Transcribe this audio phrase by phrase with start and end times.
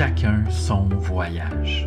[0.00, 1.86] chacun son voyage.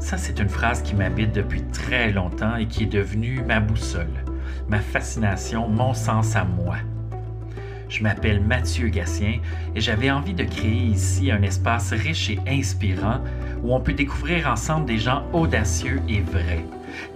[0.00, 4.24] Ça, c'est une phrase qui m'habite depuis très longtemps et qui est devenue ma boussole,
[4.68, 6.78] ma fascination, mon sens à moi.
[7.88, 9.38] Je m'appelle Mathieu Gatien
[9.76, 13.20] et j'avais envie de créer ici un espace riche et inspirant
[13.62, 16.64] où on peut découvrir ensemble des gens audacieux et vrais,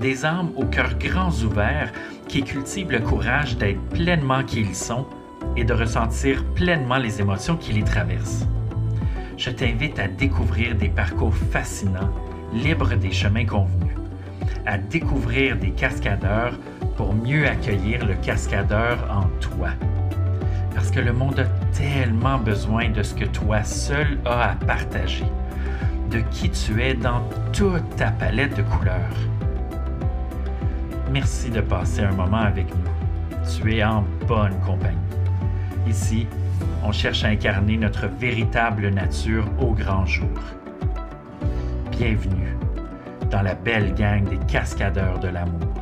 [0.01, 1.93] des âmes au cœur grands ouverts
[2.29, 5.09] qui cultivent le courage d'être pleinement qui ils sont
[5.57, 8.47] et de ressentir pleinement les émotions qui les traversent.
[9.41, 12.13] Je t'invite à découvrir des parcours fascinants,
[12.53, 13.97] libres des chemins convenus,
[14.67, 16.53] à découvrir des cascadeurs
[16.99, 19.71] pour mieux accueillir le cascadeur en toi.
[20.75, 25.25] Parce que le monde a tellement besoin de ce que toi seul as à partager,
[26.11, 29.17] de qui tu es dans toute ta palette de couleurs.
[31.11, 33.41] Merci de passer un moment avec nous.
[33.49, 34.99] Tu es en bonne compagnie.
[35.89, 36.27] Ici,
[36.83, 40.29] on cherche à incarner notre véritable nature au grand jour.
[41.91, 42.57] Bienvenue
[43.31, 45.75] dans la belle gang des cascadeurs de l'amour.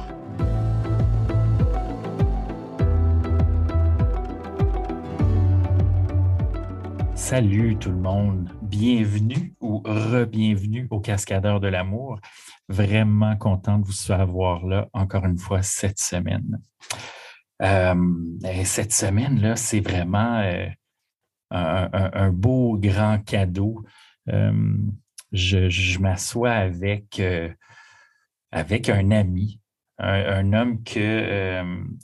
[7.15, 12.19] Salut tout le monde, bienvenue ou re-bienvenue aux Cascadeurs de l'amour.
[12.71, 16.59] Vraiment content de vous avoir là encore une fois cette semaine.
[17.63, 17.95] Euh,
[18.65, 20.69] cette semaine-là, c'est vraiment euh,
[21.51, 23.85] un, beau grand cadeau.
[24.29, 24.77] Euh,
[25.33, 27.21] je, m'assois avec,
[28.53, 29.61] avec un ami,
[29.99, 31.63] un, homme que,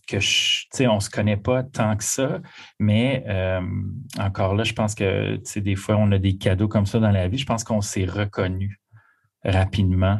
[0.08, 2.40] que je, on ne se connaît pas tant que ça,
[2.78, 3.24] mais
[4.18, 7.28] encore là, je pense que des fois, on a des cadeaux comme ça dans la
[7.28, 7.38] vie.
[7.38, 8.78] Je pense qu'on s'est reconnu
[9.42, 10.18] rapidement.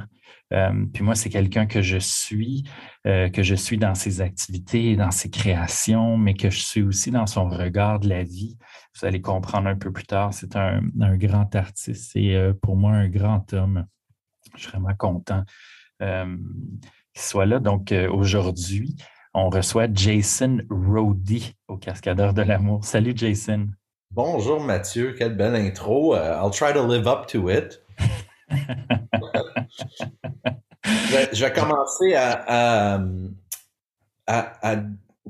[0.50, 2.64] Puis moi, c'est quelqu'un que je suis,
[3.06, 7.10] euh, que je suis dans ses activités, dans ses créations, mais que je suis aussi
[7.10, 8.56] dans son regard de la vie.
[8.98, 10.33] Vous allez comprendre un peu plus tard.
[10.33, 10.80] C'est un,
[11.16, 12.12] grand artiste.
[12.12, 13.84] C'est euh, pour moi un grand homme.
[14.56, 15.44] Je suis vraiment content
[16.00, 17.60] qu'il soit là.
[17.60, 18.97] Donc aujourd'hui,
[19.34, 22.84] on reçoit Jason Rody au Cascadeur de l'amour.
[22.84, 23.69] Salut Jason.
[24.10, 26.15] Bonjour Mathieu, quelle belle intro.
[26.15, 27.82] I'll try to live up to it.
[30.84, 32.99] je, vais, commencer à,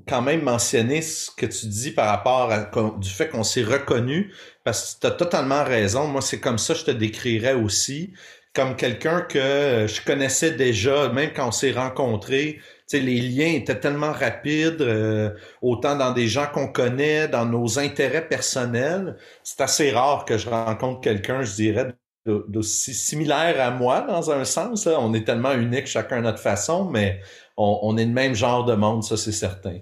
[0.08, 4.32] quand même mentionner ce que tu dis par rapport à, du fait qu'on s'est reconnu,
[4.64, 6.06] parce que tu as totalement raison.
[6.06, 8.12] Moi, c'est comme ça que je te décrirais aussi,
[8.54, 12.60] comme quelqu'un que je connaissais déjà, même quand on s'est rencontrés.
[12.92, 15.30] les liens étaient tellement rapides, euh,
[15.62, 19.16] autant dans des gens qu'on connaît, dans nos intérêts personnels.
[19.42, 21.94] C'est assez rare que je rencontre quelqu'un, je dirais,
[22.26, 24.86] d'aussi similaire à moi dans un sens.
[24.86, 27.20] On est tellement unique chacun à notre façon, mais
[27.56, 29.78] on, est le même genre de monde, ça c'est certain.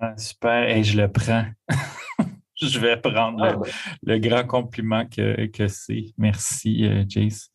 [0.00, 1.44] Ah, super, et je le prends.
[2.60, 3.56] je vais prendre ah,
[4.02, 6.06] le, grand compliment que, que c'est.
[6.16, 7.50] Merci, euh, Jace.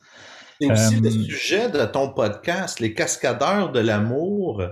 [0.62, 4.64] Et aussi le euh, sujet de ton podcast, les cascadeurs de l'amour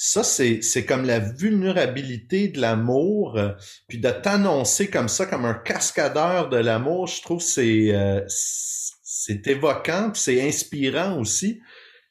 [0.00, 3.50] ça, c'est comme la vulnérabilité de l'amour, euh,
[3.88, 9.44] puis de t'annoncer comme ça, comme un cascadeur de l'amour, je trouve c'est euh, c'est
[9.48, 11.60] évoquant, c'est inspirant aussi.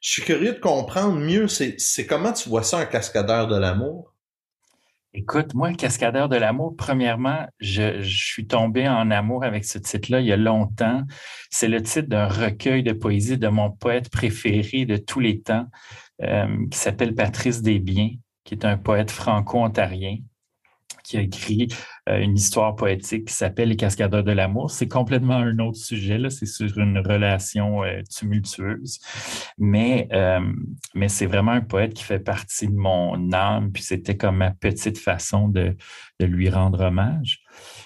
[0.02, 4.14] Je suis curieux de comprendre mieux, c'est comment tu vois ça, un cascadeur de l'amour?
[5.14, 10.20] Écoute, moi, Cascadeur de l'amour, premièrement, je, je, suis tombé en amour avec ce titre-là
[10.20, 11.02] il y a longtemps.
[11.50, 15.66] C'est le titre d'un recueil de poésie de mon poète préféré de tous les temps.
[16.24, 18.10] Euh, qui s'appelle Patrice Desbiens,
[18.44, 20.18] qui est un poète franco-ontarien
[21.04, 21.68] qui a écrit
[22.10, 24.72] euh, une histoire poétique qui s'appelle Les Cascadeurs de l'amour.
[24.72, 26.30] C'est complètement un autre sujet, là.
[26.30, 29.00] c'est sur une relation euh, tumultueuse,
[29.60, 30.10] mais,
[30.96, 34.52] mais c'est vraiment un poète qui fait partie de mon âme, puis c'était comme ma
[34.52, 35.78] petite façon de,
[36.20, 37.42] de lui rendre hommage.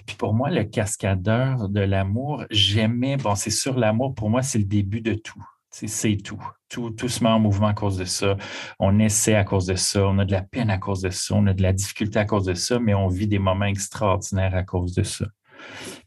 [0.08, 4.58] Puis pour moi, le cascadeur de l'amour, j'aimais, bon, c'est sur l'amour, pour moi, c'est
[4.58, 5.44] le début de tout.
[5.72, 6.44] C'est tout.
[6.70, 6.92] tout.
[6.92, 8.36] Tout se met en mouvement à cause de ça.
[8.78, 10.06] On essaie à cause de ça.
[10.06, 11.34] On a de la peine à cause de ça.
[11.36, 14.56] On a de la difficulté à cause de ça, mais on vit des moments extraordinaires
[14.56, 15.26] à cause de ça.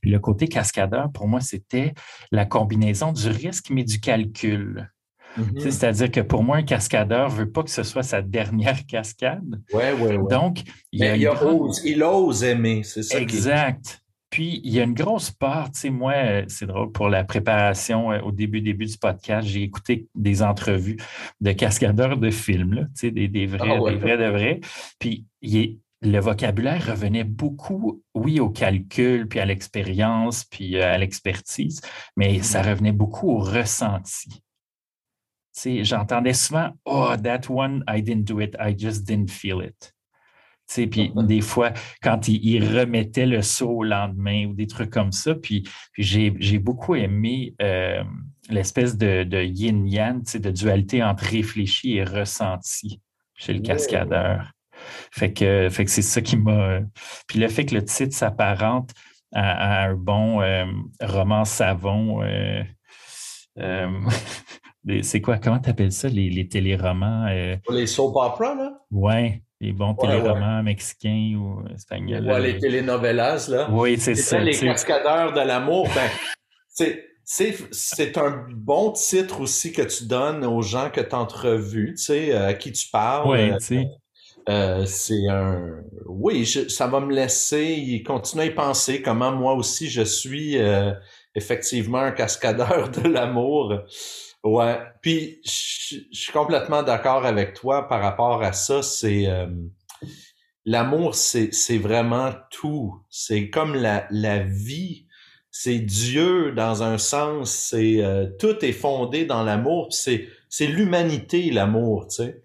[0.01, 1.95] Puis le côté cascadeur, pour moi, c'était
[2.31, 4.91] la combinaison du risque, mais du calcul.
[5.39, 5.61] Mm-hmm.
[5.61, 9.61] C'est-à-dire que pour moi, un cascadeur ne veut pas que ce soit sa dernière cascade.
[9.73, 10.29] Oui, oui, oui.
[10.31, 10.63] Donc,
[10.93, 13.19] il, ose, il ose aimer, c'est ça.
[13.19, 14.04] Exact.
[14.35, 16.13] Puis, il y a une grosse part, tu sais, moi,
[16.49, 20.97] c'est drôle, pour la préparation euh, au début, début du podcast, j'ai écouté des entrevues
[21.41, 24.61] de cascadeurs de films, tu sais, des, vrais, ah des vrais de vrais.
[24.99, 31.81] Puis, le vocabulaire revenait beaucoup, oui, au calcul, puis à l'expérience, puis euh, à l'expertise,
[32.17, 32.71] mais ça mm-hmm.
[32.71, 34.31] revenait beaucoup au ressenti.
[34.31, 34.41] Tu
[35.53, 39.94] sais, j'entendais souvent, oh, that one, I didn't do it, I just didn't feel it.
[40.67, 41.73] Puis des fois,
[42.03, 45.65] quand il, remettait le saut au lendemain ou des trucs comme ça, puis,
[45.99, 48.03] j'ai beaucoup aimé euh,
[48.51, 53.01] l'espèce de, yin-yang, de dualité entre réfléchi et ressenti
[53.35, 54.53] chez le cascadeur.
[55.13, 56.81] Fait que, fait que c'est ça qui m'a.
[57.29, 58.91] Puis le fait que le titre s'apparente
[59.33, 60.67] à, un bon euh,
[61.01, 62.23] roman savon.
[62.23, 62.63] Euh,
[65.03, 67.29] c'est quoi, comment tu appelles ça, les, les téléromans?
[67.71, 68.73] les soap opera, là?
[68.91, 72.27] Ouais les bons téléromans mexicains ou espagnols.
[72.27, 73.69] Ouais, les telenovelas, là.
[73.71, 74.39] Oui, c'est ça.
[74.39, 76.91] Les cascadeurs de l'amour, ben,
[77.25, 82.33] c'est un bon titre aussi que tu donnes aux gens que tu entrevues, tu sais,
[82.33, 83.29] à qui tu parles.
[83.29, 83.89] Oui, tu sais.
[84.51, 89.89] Euh, c'est un oui ça va me laisser continuer à y penser comment moi aussi
[89.89, 90.93] je suis euh,
[91.35, 93.73] effectivement un cascadeur de l'amour
[94.45, 98.83] Ouais, puis je, suis complètement d'accord avec toi par rapport à ça.
[98.83, 99.47] C'est euh,
[100.67, 103.01] l'amour, c'est c'est vraiment tout.
[103.09, 105.07] C'est comme la la vie.
[105.51, 107.53] C'est Dieu dans un sens.
[107.53, 109.89] C'est euh, tout est fondé dans l'amour.
[109.93, 112.43] C'est c'est l'humanité l'amour, tu sais.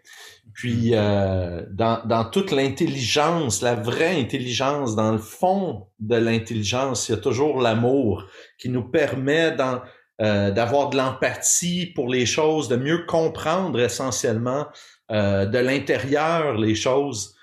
[0.53, 7.11] Puis euh, dans dans toute l'intelligence, la vraie intelligence, dans le fond de l'intelligence, il
[7.11, 8.25] y a toujours l'amour
[8.57, 9.81] qui nous permet dans
[10.21, 14.67] euh, d'avoir de l'empathie pour les choses, de mieux comprendre essentiellement
[15.11, 17.37] euh, de l'intérieur les choses.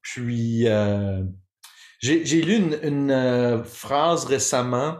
[0.00, 1.22] Puis euh,
[2.00, 4.96] j'ai lu une, phrase récememment.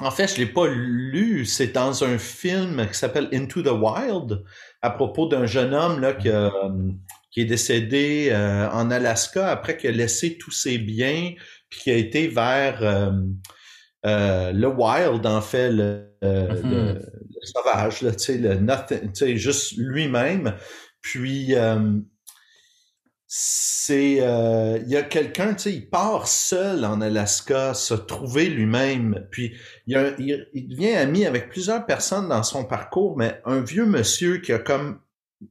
[0.00, 1.46] En fait, je l'ai pas lu.
[1.46, 4.42] C'est dans un film qui s'appelle Into the Wild
[4.82, 6.30] à propos d'un jeune homme là qui,
[7.30, 8.32] qui est décédé
[8.72, 11.32] en Alaska après qu'il a laissé tous ses biens
[11.68, 13.12] puis qui a été vers
[14.06, 17.06] euh, le wild, en fait, le, euh, mm-hmm.
[17.42, 20.54] sauvage, tu sais, le nothing, juste lui-même.
[21.02, 21.98] Puis, euh,
[23.26, 29.26] c'est, il y a quelqu'un, tu sais, il part seul en Alaska, se trouver lui-même.
[29.30, 29.54] Puis,
[29.86, 34.52] il, il, devient ami avec plusieurs personnes dans son parcours, mais un vieux monsieur qui
[34.52, 35.00] a comme,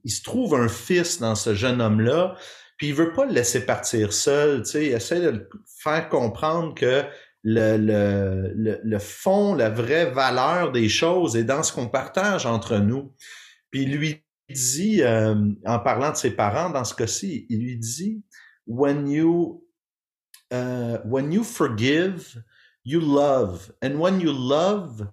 [0.04, 2.36] il se trouve un fils dans ce jeune homme-là,
[2.76, 5.48] puis il veut pas le laisser partir seul, tu sais, il essaie de le
[5.82, 7.04] faire comprendre que
[7.42, 12.78] le, le, le, fond, la vraie valeur des choses est dans ce qu'on partage entre
[12.78, 13.14] nous.
[13.70, 15.34] Puis il lui dit, euh,
[15.64, 18.22] en parlant de ses parents dans ce cas-ci, il lui dit,
[18.66, 19.64] when you,
[20.52, 22.42] uh, when you forgive,
[22.84, 23.72] you love.
[23.82, 25.08] And when you love,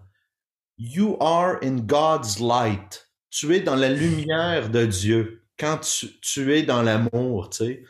[0.78, 3.08] you are in God's light.
[3.30, 7.84] Tu es dans la lumière de Dieu quand tu, tu es dans l'amour, tu sais.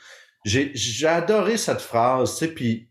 [0.45, 2.89] J'ai adoré cette phrase, tu sais, puis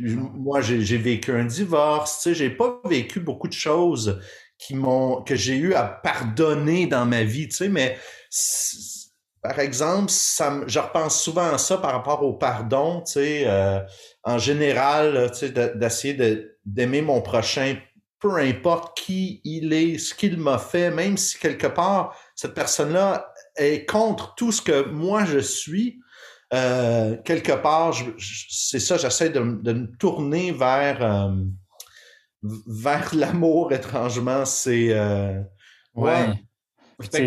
[0.00, 4.20] moi, j'ai vécu un divorce, tu sais, j'ai pas vécu beaucoup de choses
[4.58, 7.98] qui m'ont que j'ai eu à pardonner dans ma vie, tu sais, mais
[9.42, 13.80] par exemple, ça, je repense souvent à ça par rapport au pardon, tu sais, euh,
[14.22, 17.76] en général, tu sais, d'essayer de, d'aimer mon prochain,
[18.20, 23.30] peu importe qui il est, ce qu'il m'a fait, même si quelque part cette personne-là
[23.56, 26.00] est contre tout ce que moi je suis,
[26.54, 31.34] euh, quelque part, c'est ça, j'essaie de, me tourner vers, euh,
[32.42, 34.44] vers l'amour, étrangement.
[34.44, 34.88] C'est.
[34.90, 35.40] Euh,
[35.94, 36.26] ouais.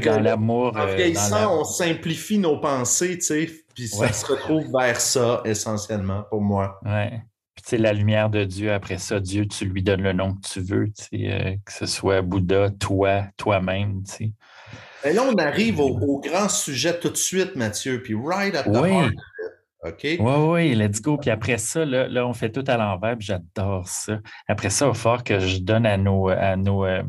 [0.02, 0.78] dans l'amour.
[0.78, 6.24] En vieillissant, on simplifie nos pensées, tu sais, puis ça se retrouve vers ça, essentiellement,
[6.30, 6.80] pour moi.
[6.86, 7.22] Ouais.
[7.56, 10.36] Puis, tu sais, la lumière de Dieu, après ça, Dieu, tu lui donnes le nom
[10.36, 14.32] que tu veux, tu sais, que ce soit Bouddha, toi, toi-même, tu sais.
[15.04, 18.78] Et là, on arrive au, grand sujet tout de suite, Mathieu, puis right at the
[18.82, 19.10] oui.
[19.84, 20.04] OK?
[20.04, 21.18] Oui, oui, let's go.
[21.18, 24.20] Puis après ça, là, on fait tout à l'envers, puis j'adore ça.
[24.48, 27.04] Après ça, il va falloir que je donne à nos, à nos euh,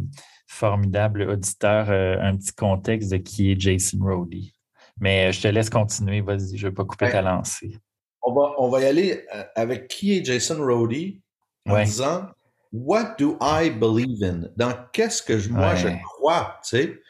[0.47, 4.54] formidables auditeurs euh, un petit contexte de qui est Jason Rody.
[5.00, 7.78] Mais euh, je te laisse continuer, vas-y, je ne vais pas couper ta lancée.
[8.23, 11.23] On va, on va y aller avec qui est Jason Rody
[11.66, 12.26] en disant
[12.73, 14.50] What do I believe in?
[14.57, 17.00] Dans qu'est-ce que moi je crois, tu sais?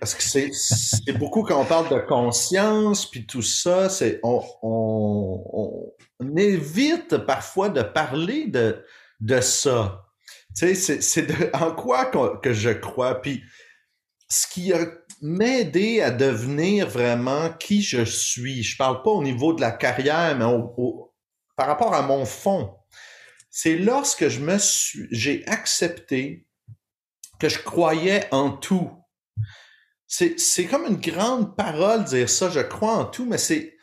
[0.00, 5.92] Parce que c'est, beaucoup quand on parle de conscience puis tout ça, c'est on, on,
[6.20, 8.82] on, évite parfois de parler de,
[9.20, 10.06] de ça.
[10.56, 12.06] Tu sais, c'est, en quoi
[12.42, 13.20] que je crois.
[13.20, 13.42] Puis
[14.26, 14.86] ce qui a
[15.20, 20.34] m'aidé à devenir vraiment qui je suis, je parle pas au niveau de la carrière,
[20.34, 20.46] mais
[21.56, 22.74] par rapport à mon fond,
[23.50, 24.56] c'est lorsque je me
[25.10, 26.46] j'ai accepté
[27.38, 28.99] que je croyais en tout
[30.10, 33.76] c'est comme une grande parole dire ça, je crois en tout, mais c'est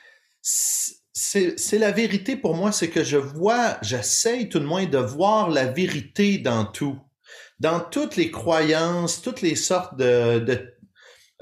[1.20, 5.50] c'est la vérité pour moi, c'est que je vois, j'essaye tout de moins de voir
[5.50, 7.00] la vérité dans tout,
[7.60, 10.74] dans toutes les croyances, toutes les sortes de, de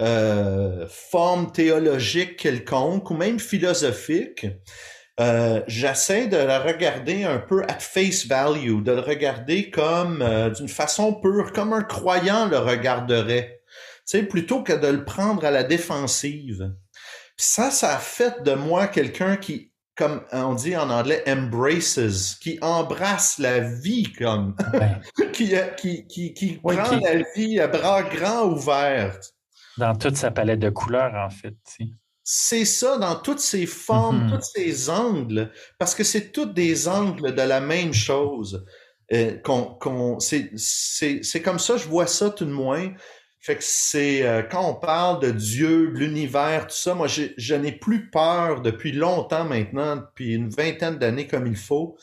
[0.02, 4.48] euh, formes théologiques quelconques ou même philosophiques.
[5.20, 10.50] euh, j'essaie de le regarder un peu at face value, de le regarder comme euh,
[10.50, 13.55] d'une façon pure, comme un croyant le regarderait,
[14.06, 16.74] sais, plutôt que de le prendre à la défensive.
[17.38, 22.58] ça, ça a fait de moi quelqu'un qui, comme on dit en anglais, embraces, qui
[22.62, 24.56] embrasse la vie comme,
[25.34, 29.20] qui, qui, qui, qui prend la vie à bras grands ouverts.
[29.78, 31.56] Dans toute sa palette de couleurs, en fait.
[32.24, 34.36] C'est ça dans toutes ces formes, mm-hmm.
[34.36, 38.66] tous ces angles, parce que c'est tous des angles de la même chose.
[39.14, 42.92] Euh, qu'on, c'est, c'est, comme ça, je vois ça tout de moins.
[43.46, 47.72] Fait que c'est euh, quand on parle de Dieu, l'univers, tout ça, moi je n'ai
[47.72, 51.96] plus peur depuis longtemps maintenant, depuis une vingtaine d'années comme il faut,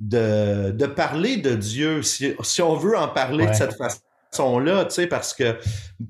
[0.00, 4.96] de, de parler de Dieu, si, si on veut en parler de cette façon-là, tu
[4.96, 5.56] sais, parce que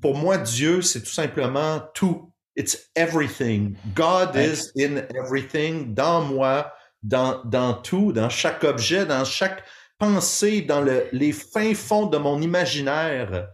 [0.00, 3.76] pour moi, Dieu, c'est tout simplement tout It's everything.
[3.94, 6.72] God is in everything, dans moi,
[7.02, 9.62] dans, dans tout, dans chaque objet, dans chaque
[9.98, 13.50] pensée, dans le, les fins fonds de mon imaginaire.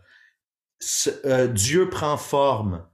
[1.24, 2.84] Euh, Dieu prend forme.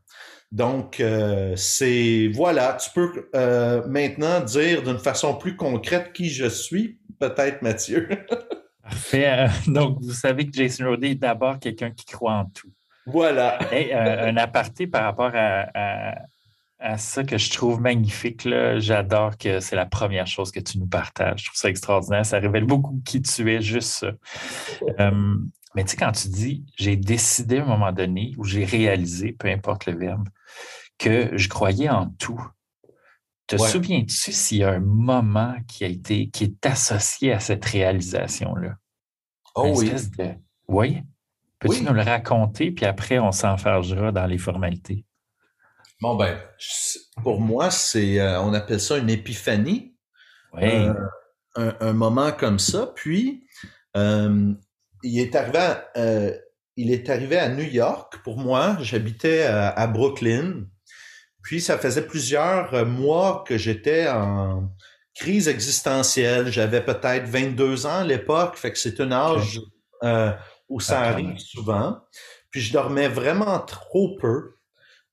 [0.53, 6.47] Donc, euh, c'est voilà, tu peux euh, maintenant dire d'une façon plus concrète qui je
[6.47, 8.07] suis, peut-être Mathieu.
[8.83, 9.47] Parfait.
[9.67, 12.71] Donc, vous savez que Jason Roddy est d'abord quelqu'un qui croit en tout.
[13.07, 13.59] Voilà.
[13.73, 16.15] Euh, un aparté par rapport à,
[16.99, 18.47] ça que je trouve magnifique.
[18.79, 21.41] J'adore que c'est la première chose que tu nous partages.
[21.41, 22.27] Je trouve ça extraordinaire.
[22.27, 24.13] Ça révèle beaucoup qui tu es, juste ça.
[25.75, 29.33] Mais tu sais, quand tu dis j'ai décidé à un moment donné ou j'ai réalisé,
[29.33, 30.29] peu importe le verbe,
[30.99, 32.41] que je croyais en tout.
[33.47, 37.65] Te souviens-tu s'il y a un moment qui a été qui est associé à cette
[37.65, 38.77] réalisation-là?
[39.55, 39.93] Oh oui.
[40.69, 41.03] Oui?
[41.59, 45.05] Peux-tu nous le raconter, puis après, on s'enfargera dans les formalités?
[46.01, 46.37] Bon, ben,
[47.23, 49.95] pour moi, c'est, euh, on appelle ça une épiphanie.
[50.55, 50.65] Oui.
[50.65, 52.93] Euh, un, moment comme ça.
[52.97, 53.47] Puis,
[53.97, 54.53] euh,
[55.03, 55.91] il, est arrivé à,
[56.77, 58.77] il est arrivé à New York pour moi.
[58.81, 60.65] J'habitais à, Brooklyn.
[61.43, 64.71] Puis, ça faisait plusieurs mois que j'étais en
[65.15, 66.53] crise existentielle.
[66.53, 68.57] J'avais peut-être 22 ans à l'époque.
[68.57, 69.61] Fait que c'est un âge
[70.69, 72.01] où ça arrive souvent.
[72.51, 74.55] Puis je dormais vraiment trop peu.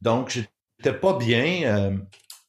[0.02, 1.64] Donc, j'étais pas bien.
[1.64, 1.98] Euh,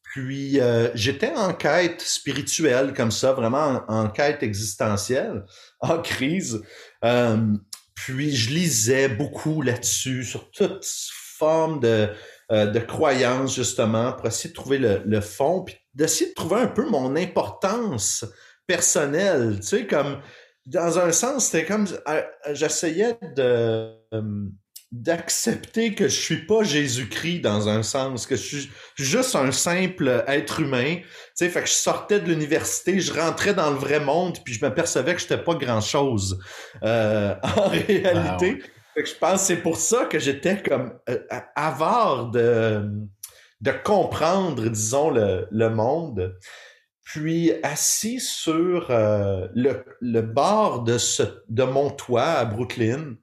[0.02, 5.44] puis euh, j'étais en quête spirituelle comme ça, vraiment en, quête existentielle,
[5.80, 6.62] en crise.
[7.04, 7.54] Euh,
[7.95, 12.09] puis je lisais beaucoup là-dessus, sur toute forme de,
[12.50, 16.66] de croyance, justement, pour essayer de trouver le, le fond, puis d'essayer de trouver un
[16.66, 18.25] peu mon importance
[18.66, 19.61] personnelle.
[19.61, 20.21] Tu sais, comme
[20.66, 24.47] dans un sens, c'était comme euh, j'essayais de euh,
[24.92, 30.25] d'accepter que je suis pas Jésus-Christ dans un sens, que je suis juste un simple
[30.26, 30.97] être humain.
[30.97, 31.04] Tu
[31.35, 34.61] sais, fait que je sortais de l'université, je rentrais dans le vrai monde, puis je
[34.61, 36.40] m'apercevais que j'étais pas grand-chose
[36.82, 38.59] euh, en réalité.
[38.94, 40.99] Fait que je pense que c'est pour ça que j'étais comme
[41.54, 42.90] avare de
[43.61, 46.37] de comprendre, disons, le, le monde.
[47.04, 53.16] Puis assis sur euh, le, le, bord de, ce, de mon toit à Brooklyn,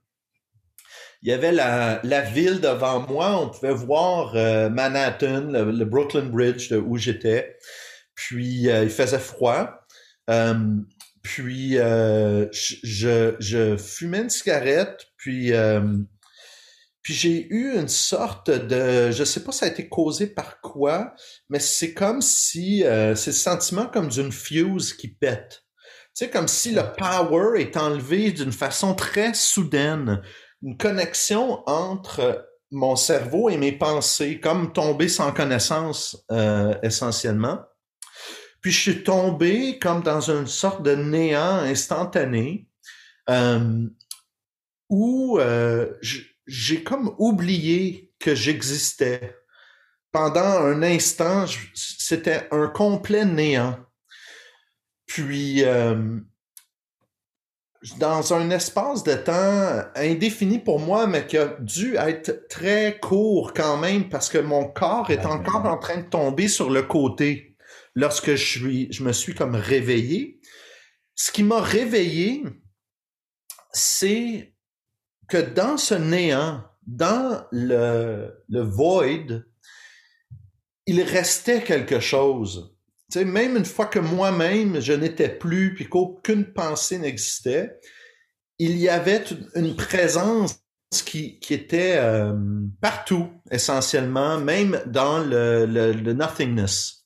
[1.22, 3.40] il y avait la, la ville devant moi.
[3.42, 7.58] On pouvait voir euh, Manhattan, le, Brooklyn Bridge de où j'étais.
[8.16, 9.70] Puis euh, il faisait froid.
[11.22, 15.08] puis je, je, fumais une cigarette.
[15.18, 15.54] Puis
[17.08, 21.14] puis j'ai eu une sorte de, je sais pas ça a été causé par quoi,
[21.48, 25.64] mais c'est comme si, euh, c'est le sentiment comme d'une fuse qui pète.
[26.14, 30.22] Tu sais, comme si le power est enlevé d'une façon très soudaine.
[30.64, 37.60] Une connexion entre mon cerveau et mes pensées, comme tomber sans connaissance euh, essentiellement.
[38.62, 42.68] Puis je suis tombé comme dans une sorte de néant instantané
[43.30, 43.88] euh,
[44.90, 45.94] où euh,
[46.46, 49.36] j'ai comme oublié que j'existais.
[50.12, 51.46] Pendant un instant,
[51.76, 53.78] c'était un complet néant.
[55.06, 55.64] Puis,
[58.00, 63.54] dans un espace de temps indéfini pour moi, mais qui a dû être très court
[63.54, 67.56] quand même, parce que mon corps est encore en train de tomber sur le côté
[67.96, 70.40] lorsque je, suis, je me suis comme réveillé.
[71.16, 72.44] Ce qui m'a réveillé,
[73.72, 74.54] c'est
[75.28, 79.44] que dans ce néant, dans le, le void,
[80.86, 82.77] il restait quelque chose.
[83.10, 87.80] Sais, même une fois que moi-même, je n'étais plus, puis qu'aucune pensée n'existait,
[88.60, 89.24] il y avait
[89.56, 90.60] une présence
[91.06, 92.34] qui, qui était euh,
[92.82, 97.06] partout, essentiellement, même dans le nothingness.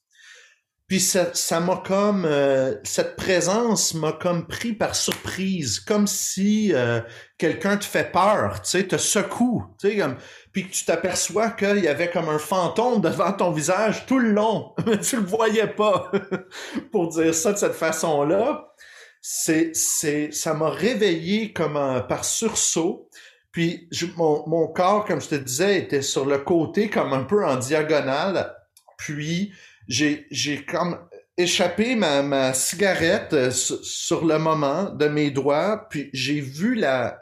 [0.87, 7.01] puis ça m'a comme euh, cette présence m'a comme pris par surprise, comme si euh,
[7.37, 10.17] quelqu'un te fait peur, tu sais, te secoue, tu sais, comme
[10.51, 14.31] puis que tu t'aperçois qu'il y avait comme un fantôme devant ton visage tout le
[14.31, 16.11] long, mais tu le voyais pas.
[16.91, 18.73] Pour dire ça de cette façon-là,
[19.21, 23.09] c'est c'est ça m'a réveillé comme un, par sursaut.
[23.51, 27.45] Puis mon, mon corps, comme je te disais, était sur le côté comme un peu
[27.45, 28.55] en diagonale.
[28.97, 29.51] Puis
[29.87, 30.97] j'ai, j'ai comme
[31.37, 37.19] échappé ma, ma cigarette euh, sur le moment de mes doigts, puis j'ai vu la,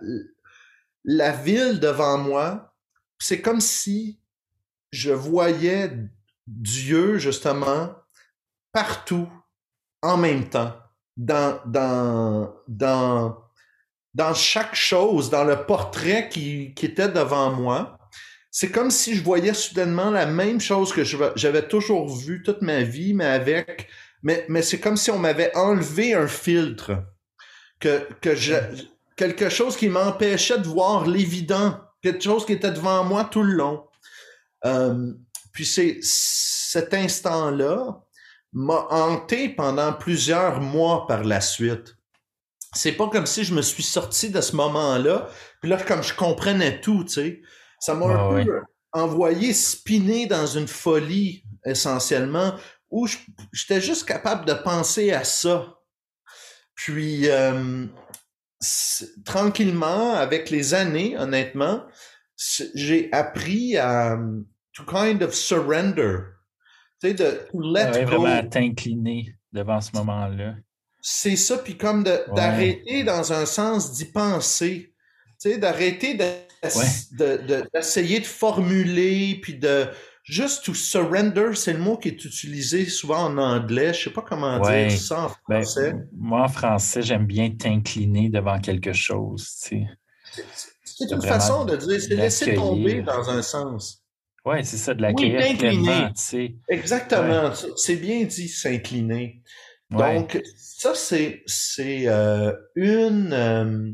[1.03, 2.68] la ville devant moi.
[3.19, 4.19] C'est comme si
[4.91, 5.91] je voyais
[6.47, 7.93] Dieu, justement,
[8.71, 9.29] partout,
[10.01, 10.73] en même temps,
[11.17, 13.37] dans, dans, dans,
[14.13, 17.97] dans chaque chose, dans le portrait qui, qui était devant moi.
[18.51, 22.81] C'est comme si je voyais soudainement la même chose que j'avais toujours vu toute ma
[22.81, 23.89] vie, mais avec,
[24.23, 27.03] mais, mais c'est comme si on m'avait enlevé un filtre,
[27.79, 28.55] que, que je,
[29.15, 33.53] quelque chose qui m'empêchait de voir l'évident, quelque chose qui était devant moi tout le
[33.53, 33.87] long.
[34.65, 35.13] Euh,
[35.51, 38.01] puis c'est cet instant-là
[38.53, 41.95] m'a hanté pendant plusieurs mois par la suite.
[42.73, 45.29] C'est pas comme si je me suis sorti de ce moment-là,
[45.61, 47.41] puis là comme je comprenais tout, tu sais.
[47.79, 52.55] Ça m'a un peu envoyé spinner dans une folie, essentiellement,
[52.89, 53.07] où
[53.53, 55.75] j'étais juste capable de penser à ça.
[56.75, 57.85] Puis, euh,
[59.25, 61.85] tranquillement, avec les années, honnêtement,
[62.75, 64.17] j'ai appris à
[64.73, 66.17] to kind of surrender.
[67.01, 68.21] Tu sais, de let go.
[68.21, 70.55] Vraiment t'incliner devant ce moment-là.
[71.01, 74.93] C'est ça, puis comme d'arrêter dans un sens d'y penser.
[75.41, 76.25] Tu sais, d'arrêter de
[77.73, 79.87] d'essayer de, formuler, puis de
[80.29, 83.93] juste to surrender, c'est le mot qui est utilisé souvent en anglais.
[83.93, 85.95] Je sais pas comment dire ça en ben, français.
[86.15, 89.47] moi, en français, j'aime bien t'incliner devant quelque chose.
[89.49, 89.87] C'est
[91.11, 94.03] une façon de dire, c'est laisser tomber dans un sens.
[94.45, 95.41] Oui, c'est ça, de l'accueillir
[96.33, 97.51] oui, Exactement.
[97.75, 99.41] C'est bien dit, s'incliner.
[99.89, 101.43] Donc, ça, c'est
[102.07, 103.33] euh, une...
[103.33, 103.91] Euh,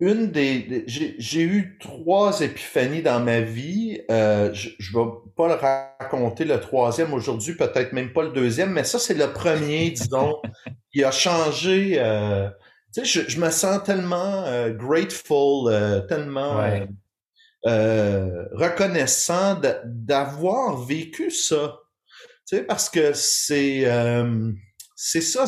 [0.00, 4.00] une des, j'ai eu trois épiphanies dans ma vie.
[4.10, 5.04] Euh, je, je vais
[5.36, 9.32] pas le raconter le troisième aujourd'hui, peut-être même pas le deuxième, mais ça c'est le
[9.32, 10.40] premier, disons,
[10.92, 11.96] qui a changé.
[11.98, 12.48] Euh,
[12.94, 16.60] tu sais, je, me sens tellement euh, grateful, euh, tellement
[17.62, 21.78] reconnaissant d'avoir vécu ça.
[22.48, 23.84] Tu sais, parce que c'est
[24.96, 25.46] c'est ça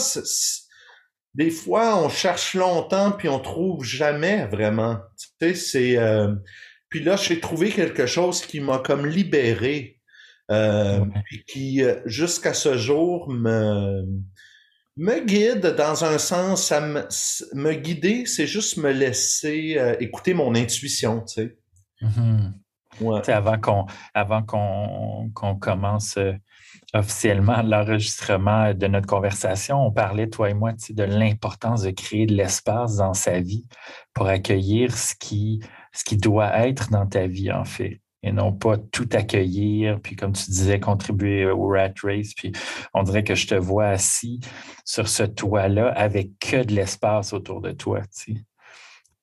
[1.34, 4.98] des fois, on cherche longtemps puis on trouve jamais vraiment.
[5.18, 5.96] Tu sais, c'est.
[5.96, 6.34] Euh,
[6.88, 9.98] puis là, j'ai trouvé quelque chose qui m'a comme libéré,
[10.50, 14.04] euh, puis qui euh, jusqu'à ce jour me
[14.98, 16.66] me guide dans un sens.
[16.66, 17.08] Ça me,
[17.54, 21.56] me guider, c'est juste me laisser écouter mon intuition, tu sais.
[22.02, 22.52] Mm-hmm.
[23.00, 23.30] Ouais.
[23.30, 26.18] Avant qu'on avant qu'on qu'on commence
[26.94, 32.34] officiellement l'enregistrement de notre conversation, on parlait, toi et moi, de l'importance de créer de
[32.34, 33.66] l'espace dans sa vie
[34.12, 35.60] pour accueillir ce qui,
[35.92, 40.16] ce qui doit être dans ta vie, en fait et non pas tout accueillir, puis
[40.16, 42.34] comme tu disais, contribuer au rat race.
[42.34, 42.52] Puis
[42.94, 44.40] on dirait que je te vois assis
[44.84, 48.02] sur ce toit-là avec que de l'espace autour de toi.
[48.24, 48.36] Puis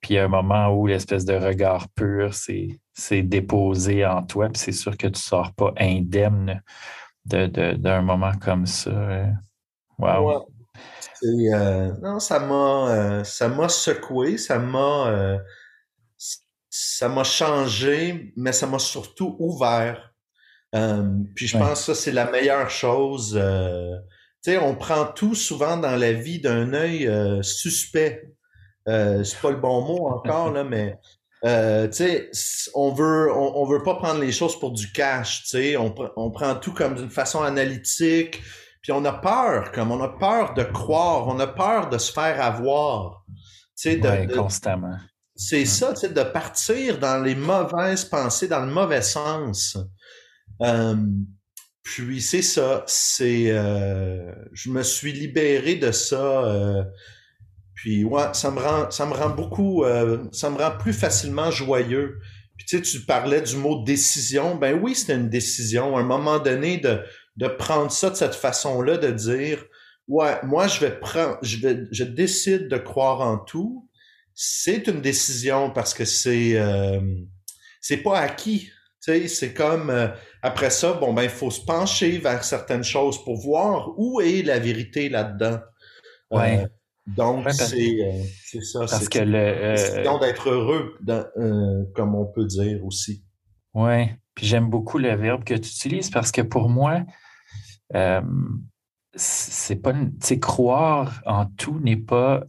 [0.09, 4.61] il y a un moment où l'espèce de regard pur s'est déposé en toi, puis
[4.61, 6.61] c'est sûr que tu ne sors pas indemne
[7.29, 8.89] d'un moment comme ça.
[8.89, 9.25] Euh,
[9.97, 10.47] wow.
[11.23, 15.39] Euh, non, ça m'a euh, ça m'a secoué, ça m'a
[16.69, 20.13] ça m'a changé, mais ça m'a surtout ouvert.
[20.71, 23.33] puis je pense que ça, c'est la meilleure chose.
[24.43, 27.09] tu sais, on prend tout souvent dans la vie d'un œil
[27.43, 28.33] suspect.
[28.85, 30.99] c'est pas le bon mot encore, là, mais
[31.45, 32.31] euh, tu sais,
[32.73, 36.31] on veut, on, veut pas prendre les choses pour du cash, tu sais, on, on
[36.31, 38.41] prend tout comme d'une façon analytique,
[38.81, 42.11] puis on a peur, comme on a peur de croire, on a peur de se
[42.11, 43.35] faire avoir, tu
[43.75, 44.97] sais, de, constamment.
[45.35, 49.77] C'est ça, tu sais, de partir dans les mauvaises pensées, dans le mauvais sens.
[50.61, 50.95] Euh,
[51.83, 56.85] puis c'est ça, c'est, euh, je me suis libéré de ça.
[57.79, 60.93] Euh, puis ouais, ça me rend, ça me rend beaucoup, euh, ça me rend plus
[60.93, 62.19] facilement joyeux.
[62.57, 64.55] Puis tu sais, tu parlais du mot décision.
[64.55, 65.95] Ben oui, c'était une décision.
[65.95, 67.01] À un moment donné, de,
[67.37, 69.63] de prendre ça de cette façon-là, de dire,
[70.07, 73.87] ouais, moi je vais prendre, je vais, je décide de croire en tout.
[74.35, 76.99] C'est une décision parce que c'est, euh,
[77.81, 78.69] c'est pas acquis.
[79.01, 80.07] Tu sais, c'est comme, euh,
[80.41, 84.41] après ça, bon, ben, il faut se pencher vers certaines choses pour voir où est
[84.41, 85.59] la vérité là-dedans.
[86.31, 86.65] Ouais.
[87.15, 88.79] Donc, Ouais, parce- c'est euh, c'est ça.
[88.81, 89.37] Parce c'est que le.
[89.37, 93.23] euh, d'être heureux, dans- euh, comme on peut dire aussi.
[93.73, 97.01] Ouais, puis j'aime beaucoup le verbe que tu utilises parce que pour moi,
[97.95, 98.21] euh,
[99.15, 99.93] c'est pas,
[100.23, 102.43] tu croire en tout n'est pas,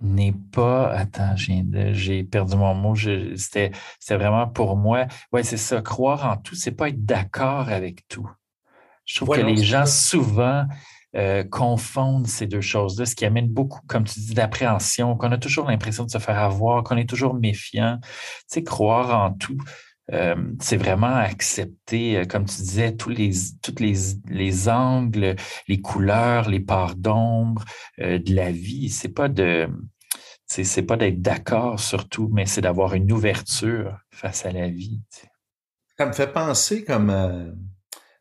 [0.00, 5.80] n'est pas, attends, j'ai perdu mon mot, c'était, c'était vraiment pour moi, ouais, c'est ça,
[5.82, 8.30] croire en tout, c'est pas être d'accord avec tout.
[9.06, 10.66] Je trouve que les gens souvent
[11.14, 15.38] euh, confondent ces deux choses-là, ce qui amène beaucoup, comme tu dis, d'appréhension, qu'on a
[15.38, 17.98] toujours l'impression de se faire avoir, qu'on est toujours méfiant.
[18.02, 18.08] Tu
[18.48, 19.58] sais, croire en tout,
[20.12, 23.94] euh, c'est vraiment accepter, euh, comme tu disais, tous les, toutes les,
[24.28, 25.34] les angles,
[25.66, 27.64] les couleurs, les parts d'ombre
[28.00, 28.88] euh, de la vie.
[28.88, 29.68] C'est pas de,
[30.46, 35.02] c'est pas d'être d'accord surtout, mais c'est d'avoir une ouverture face à la vie.
[35.10, 35.28] tu sais.
[35.98, 37.56] Ça me fait penser comme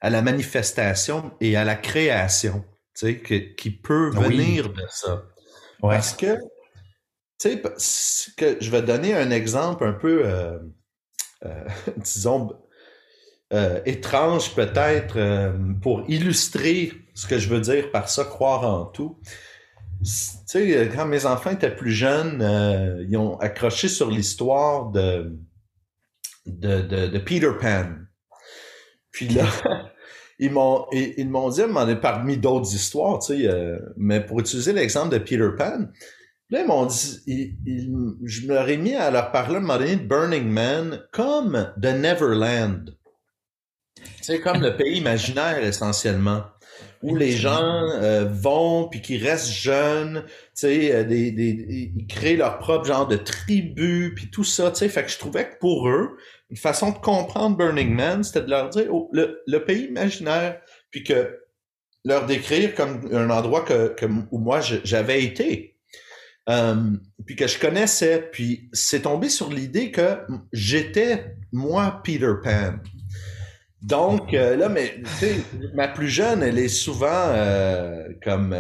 [0.01, 4.23] à la manifestation et à la création, tu sais, que- qui peut Oui.
[4.38, 5.23] venir de ça.
[5.81, 5.95] Ouais.
[5.95, 6.36] Parce que,
[7.39, 10.58] tu sais, que je vais donner un exemple un peu, euh,
[11.45, 11.63] euh,
[11.97, 12.51] disons,
[13.53, 19.19] euh, étrange peut-être pour illustrer ce que je veux dire par ça, croire en tout.
[20.01, 20.10] Tu
[20.45, 22.41] sais, quand mes enfants étaient plus jeunes,
[23.08, 25.38] ils ont accroché sur l'histoire de,
[26.45, 27.86] de, de, de Peter Pan.
[29.15, 29.45] Puis là,
[30.39, 34.41] ils m'ont ils, ils m'ont dit, donné, parmi d'autres histoires, tu sais, euh, mais pour
[34.41, 35.88] utiliser l'exemple de Peter Pan,
[36.49, 37.93] là, ils m'ont dit, ils- ils-
[38.25, 41.88] je me leur ai mis à leur parler moment donné de Burning Man comme de
[41.89, 42.93] Neverland.
[44.21, 46.43] C'est comme le pays imaginaire essentiellement,
[47.01, 52.06] où les gens euh, vont puis qui restent jeunes, tu sais, euh, des, des, ils
[52.08, 54.89] créent leur propre genre de tribu puis tout ça, tu sais.
[54.89, 56.17] Fait que je trouvais que pour eux,
[56.56, 60.62] une façon de comprendre Burning Man, c'était de leur dire oh, le, le pays imaginaire,
[60.89, 61.38] puis que
[62.06, 65.76] leur décrire comme un endroit que, que où moi j'avais été,
[66.48, 66.91] euh,
[67.26, 70.20] puis que je connaissais, puis c'est tombé sur l'idée que
[70.54, 72.76] j'étais moi Peter Pan.
[73.82, 75.36] Donc euh, là, mais tu sais,
[75.74, 78.56] ma plus jeune, elle est souvent euh, comme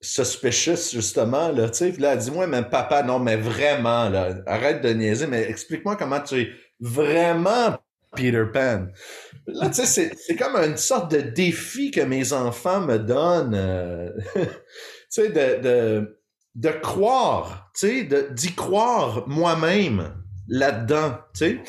[0.00, 1.94] suspicious justement là, tu sais.
[1.98, 4.08] Là, elle dit moi, mais papa, non, mais vraiment
[4.46, 7.78] arrête de niaiser, mais explique-moi comment tu es vraiment
[8.14, 8.88] Peter Pan.
[9.46, 14.10] Là, tu sais, c'est, comme une sorte de défi que mes enfants me donnent, euh,
[14.34, 14.42] tu
[15.08, 16.20] sais, de, de,
[16.54, 20.14] de croire, tu sais, d'y croire moi-même
[20.48, 21.60] là-dedans, tu sais.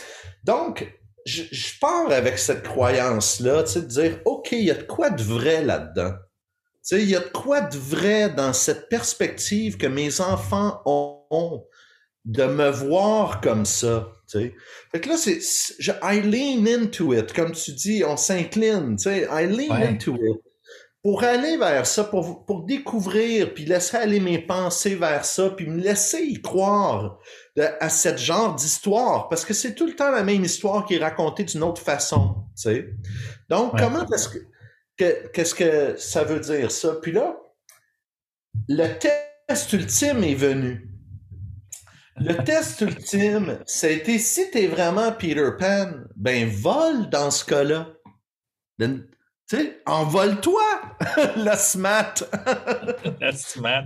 [0.43, 0.93] Donc,
[1.25, 4.83] je, je pars avec cette croyance-là, tu sais, de dire, OK, il y a de
[4.83, 6.11] quoi de vrai là-dedans.
[6.11, 10.81] Tu sais, il y a de quoi de vrai dans cette perspective que mes enfants
[10.85, 11.65] ont
[12.25, 15.39] de me voir comme ça, Fait que là, c'est,
[15.79, 19.87] je, I lean into it, comme tu dis, on s'incline, tu sais, I lean Ouais.
[19.87, 20.41] into it.
[21.01, 25.65] Pour aller vers ça, pour, pour découvrir, puis laisser aller mes pensées vers ça, puis
[25.65, 27.17] me laisser y croire
[27.55, 30.95] de- à cette genre d'histoire, parce que c'est tout le temps la même histoire qui
[30.95, 32.89] est racontée d'une autre façon, tu sais.
[33.47, 33.79] Donc, Ouais.
[33.81, 34.39] comment est-ce que,
[34.97, 36.97] que- qu'est-ce que ça veut dire ça?
[37.01, 37.37] Puis là,
[38.67, 40.88] le test ultime est venu.
[42.21, 47.45] Le test ultime, ça a été si t'es vraiment Peter Pan, ben vole dans ce
[47.45, 47.87] cas-là.
[48.77, 49.05] Ben,
[49.49, 50.61] Tu sais, envole-toi,
[51.37, 52.23] la smat.
[53.19, 53.85] That's smart.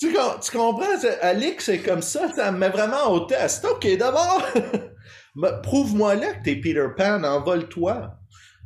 [0.00, 0.86] tu, com- tu comprends?
[1.22, 3.64] Alix, c'est comme ça, ça me met vraiment au test.
[3.64, 4.42] OK, d'abord,
[5.62, 8.16] prouve-moi là que t'es Peter Pan, envole-toi.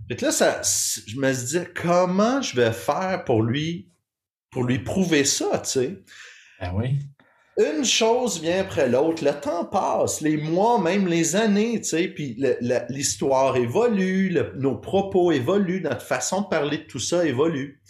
[0.09, 0.61] Fait que là, ça,
[1.07, 3.91] je me suis dit, comment je vais faire pour lui,
[4.51, 6.05] pour lui prouver ça, tu sais?
[6.61, 6.99] Ah oui.
[7.57, 12.09] Une chose vient après l'autre, le temps passe, les mois, même les années, tu sais,
[12.09, 12.37] puis
[12.89, 17.81] l'histoire évolue, nos propos évoluent, notre façon de parler de tout ça évolue.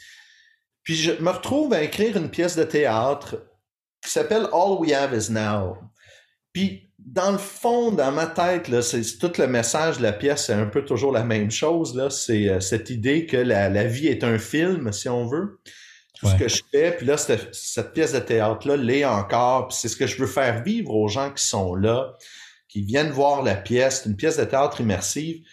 [0.83, 3.43] Puis je me retrouve à écrire une pièce de théâtre
[4.05, 5.79] qui s'appelle All We Have Is Now.
[6.53, 10.53] Puis dans le fond, dans ma tête, c'est tout le message de la pièce, c'est
[10.53, 11.99] un peu toujours la même chose.
[12.11, 15.59] C'est euh, cette idée que la vie est un film, si on veut.
[16.15, 19.77] Tout ce que je fais, puis là, cette, cette pièce de théâtre-là l'est encore, puis
[19.81, 22.17] c'est ce que je veux faire vivre aux gens qui sont là,
[22.69, 25.45] qui viennent voir la pièce, c'est une pièce de théâtre immersive.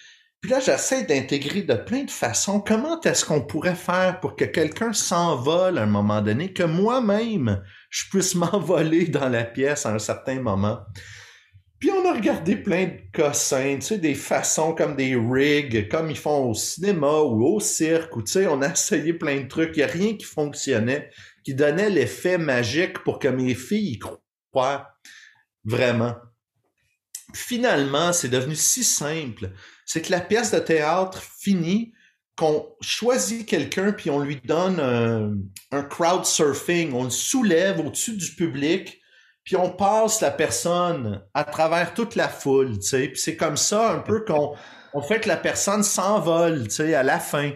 [0.42, 2.60] Puis là, j'essaie d'intégrer de plein de façons.
[2.60, 7.62] Comment est-ce qu'on pourrait faire pour que quelqu'un s'envole à un moment donné, que moi-même,
[7.92, 10.80] je puisse m'envoler dans la pièce à un certain moment?
[11.82, 16.12] Puis on a regardé plein de cossins, tu sais, des façons comme des rigs, comme
[16.12, 19.48] ils font au cinéma ou au cirque, ou tu sais, on a essayé plein de
[19.48, 19.76] trucs.
[19.76, 21.10] Il n'y a rien qui fonctionnait,
[21.44, 24.88] qui donnait l'effet magique pour que mes filles y croient
[25.66, 26.16] vraiment.
[27.34, 29.50] finalement, c'est devenu si simple.
[29.86, 31.94] C'est que la pièce de théâtre finit,
[32.38, 35.34] qu'on choisit quelqu'un puis on lui donne un,
[35.72, 39.01] un crowd surfing, on le soulève au-dessus du public
[39.44, 43.08] puis on passe la personne à travers toute la foule, tu sais.
[43.08, 44.56] Puis c'est comme ça un peu qu'on
[44.94, 47.52] on fait que la personne s'envole, tu sais, à la fin.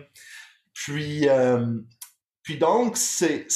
[0.74, 1.66] Puis, euh,
[2.44, 3.48] puis donc, c'est...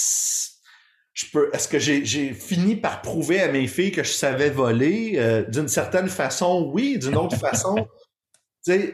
[1.52, 5.14] Est-ce que j'ai, fini par prouver à mes filles que je savais voler?
[5.16, 6.98] Euh, d'une certaine façon, oui.
[6.98, 7.76] D'une autre façon,
[8.66, 8.94] tu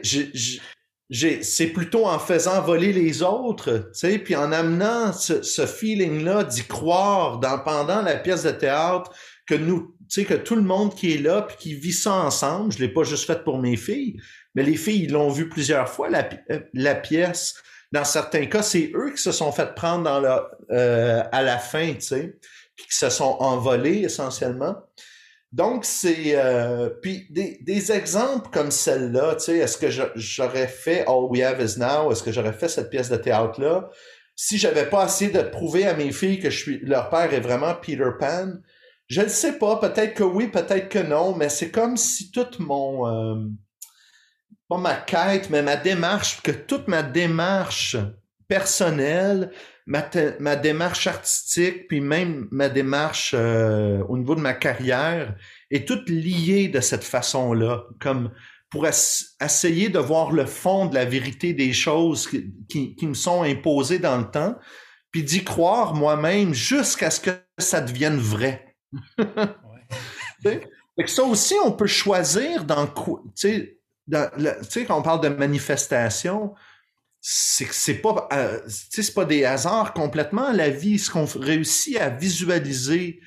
[1.10, 6.64] c'est plutôt en faisant voler les autres, tu sais, puis en amenant ce, feeling-là d'y
[6.64, 9.12] croire dans, pendant la pièce de théâtre,
[9.46, 12.12] que nous, tu sais, que tout le monde qui est là puis qui vit ça
[12.12, 14.20] ensemble, je l'ai pas juste fait pour mes filles,
[14.54, 17.54] mais les filles, l'ont vu plusieurs fois, la, euh, la pièce.
[17.92, 20.10] Dans certains cas, c'est eux qui se sont fait prendre
[20.72, 22.38] euh, à la fin, tu sais,
[22.76, 24.76] qui se sont envolés essentiellement.
[25.52, 26.34] Donc, c'est...
[26.34, 31.42] Euh, puis des, des, exemples comme celle-là, tu sais, est-ce que j'aurais fait All We
[31.42, 32.10] Have Is Now?
[32.10, 33.88] Est-ce que j'aurais fait cette pièce de théâtre-là?
[34.34, 37.40] Si j'avais pas essayé de prouver à mes filles que je suis leur père est
[37.40, 38.52] vraiment Peter Pan,
[39.06, 42.58] je ne sais pas, peut-être que oui, peut-être que non, mais c'est comme si toute
[42.58, 43.06] mon...
[43.06, 43.46] Euh,
[44.68, 47.96] pas ma quête, mais ma démarche, que toute ma démarche
[48.48, 49.52] personnelle,
[49.86, 50.08] ma,
[50.40, 55.34] ma démarche artistique, puis même ma démarche euh, au niveau de ma carrière,
[55.70, 58.30] est toute liée de cette façon-là, comme
[58.70, 62.28] pour essayer de voir le fond de la vérité des choses
[62.68, 64.56] qui, qui me sont imposées dans le temps,
[65.12, 68.76] puis d'y croire moi-même jusqu'à ce que ça devienne vrai
[71.06, 73.22] ça aussi, on peut choisir dans quoi.
[73.34, 76.54] Tu sais, quand on parle de manifestation,
[77.28, 82.08] c'est c'est pas euh, c'est pas des hasards complètement la vie ce qu'on réussit à
[82.08, 83.18] visualiser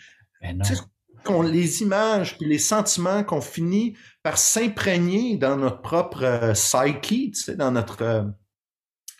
[1.25, 6.53] qu'on les images puis les sentiments qu'on finit par s'imprégner dans notre propre euh,
[7.01, 8.23] psyche dans notre euh,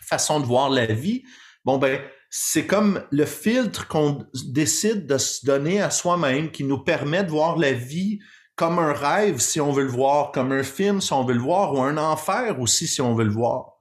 [0.00, 1.24] façon de voir la vie
[1.66, 6.78] bon ben c'est comme le filtre qu'on décide de se donner à soi-même qui nous
[6.78, 8.20] permet de voir la vie
[8.56, 11.40] comme un rêve si on veut le voir, comme un film si on veut le
[11.40, 13.79] voir, ou un enfer aussi si on veut le voir.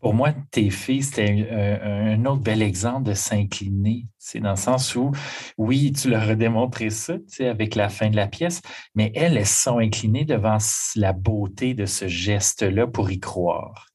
[0.00, 4.06] Pour moi, tes filles, c'était un, autre bel exemple de s'incliner.
[4.18, 5.12] C'est dans le sens où,
[5.56, 8.60] oui, tu leur as démontré ça avec la fin de la pièce,
[8.94, 10.58] mais elles, elles sont inclinées devant
[10.96, 13.88] la beauté de ce geste-là pour y croire.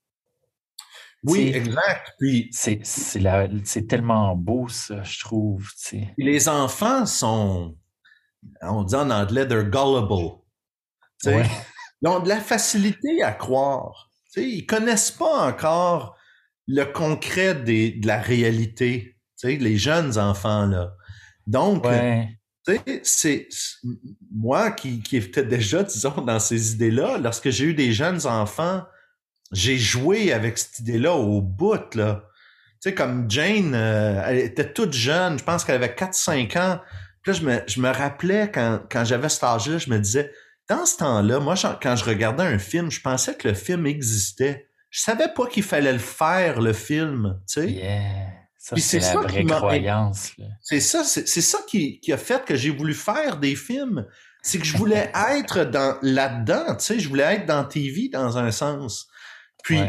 [1.23, 2.13] Oui, exact.
[2.17, 5.69] Puis c'est c'est tellement beau ça, je trouve.
[6.17, 7.77] Les enfants sont,
[8.61, 10.39] on dit en anglais, they're gullible.
[11.25, 14.08] Ils ont de la facilité à croire.
[14.29, 16.15] T'sais, ils connaissent pas encore
[16.67, 19.17] le concret des, de la réalité.
[19.43, 20.93] Les jeunes enfants là.
[21.47, 21.85] Donc,
[23.03, 23.47] c'est
[24.31, 28.83] moi qui, qui était déjà, disons, dans ces idées-là, lorsque j'ai eu des jeunes enfants
[29.51, 32.23] j'ai joué avec cette idée-là au bout, là.
[32.95, 36.79] Comme Jane, euh, elle était toute jeune, je pense qu'elle avait 4-5 ans.
[37.21, 40.31] Puis là, je me, je me rappelais quand, quand j'avais cet âge-là, je me disais,
[40.69, 44.69] dans ce temps-là, moi, quand je regardais un film, je pensais que le film existait.
[44.91, 47.71] Je savais pas qu'il fallait le faire, le film, tu sais.
[47.71, 48.39] Yeah.
[48.57, 50.33] Ça, c'est la vraie croyance.
[50.61, 54.05] C'est ça, c'est ça qui, qui a fait que j'ai voulu faire des films.
[54.43, 58.37] C'est que je voulais être dans là-dedans, tu sais, je voulais être dans TV dans
[58.37, 59.07] un sens.
[59.63, 59.81] Puis,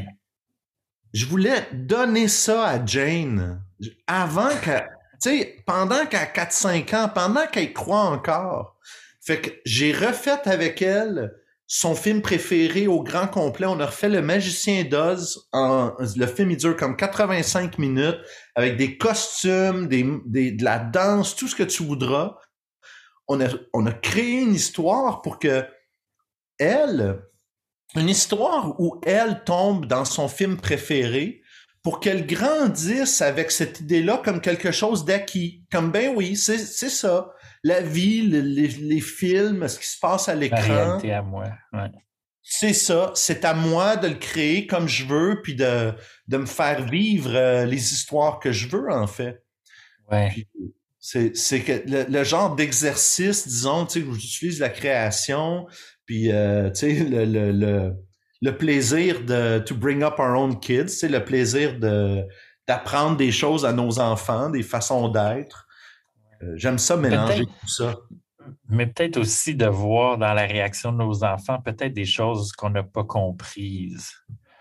[1.13, 3.63] je voulais donner ça à Jane
[4.07, 4.79] avant que,
[5.21, 8.79] tu sais, pendant qu'elle a 4-5 ans, pendant qu'elle croit encore.
[9.31, 11.33] Fait j'ai refait avec elle
[11.69, 13.65] son film préféré au grand complet.
[13.67, 15.49] On a refait Le Magicien d'Oz.
[15.53, 18.19] Le film, il dure comme 85 minutes
[18.57, 22.39] avec des costumes, de la danse, tout ce que tu voudras.
[23.29, 25.65] On a, on créé une histoire pour que
[26.59, 27.23] elle,
[27.95, 31.41] une histoire où elle tombe dans son film préféré
[31.85, 35.65] pour qu'elle grandisse avec cette idée-là comme quelque chose d'acquis.
[35.71, 37.33] Comme ben oui, c'est ça.
[37.63, 40.59] La vie, les, films, ce qui se passe à l'écran.
[40.61, 41.47] La réalité à moi.
[42.43, 43.13] C'est ça.
[43.15, 45.93] C'est à moi de le créer comme je veux, puis de,
[46.27, 49.45] de me faire vivre euh, les histoires que je veux, en fait.
[50.11, 50.47] Ouais.
[50.99, 55.67] C'est que le, genre d'exercice, disons, tu sais, où j'utilise la création,
[56.07, 57.95] puis, euh, tu sais, le, le,
[58.43, 62.27] le, plaisir de to bring up our own kids, tu sais, le plaisir de
[62.67, 65.67] d'apprendre des choses à nos enfants, des façons d'être.
[66.43, 67.97] Euh, j'aime ça mélanger tout ça.
[68.69, 72.71] Mais peut-être aussi de voir dans la réaction de nos enfants peut-être des choses qu'on
[72.71, 74.13] n'a pas comprises.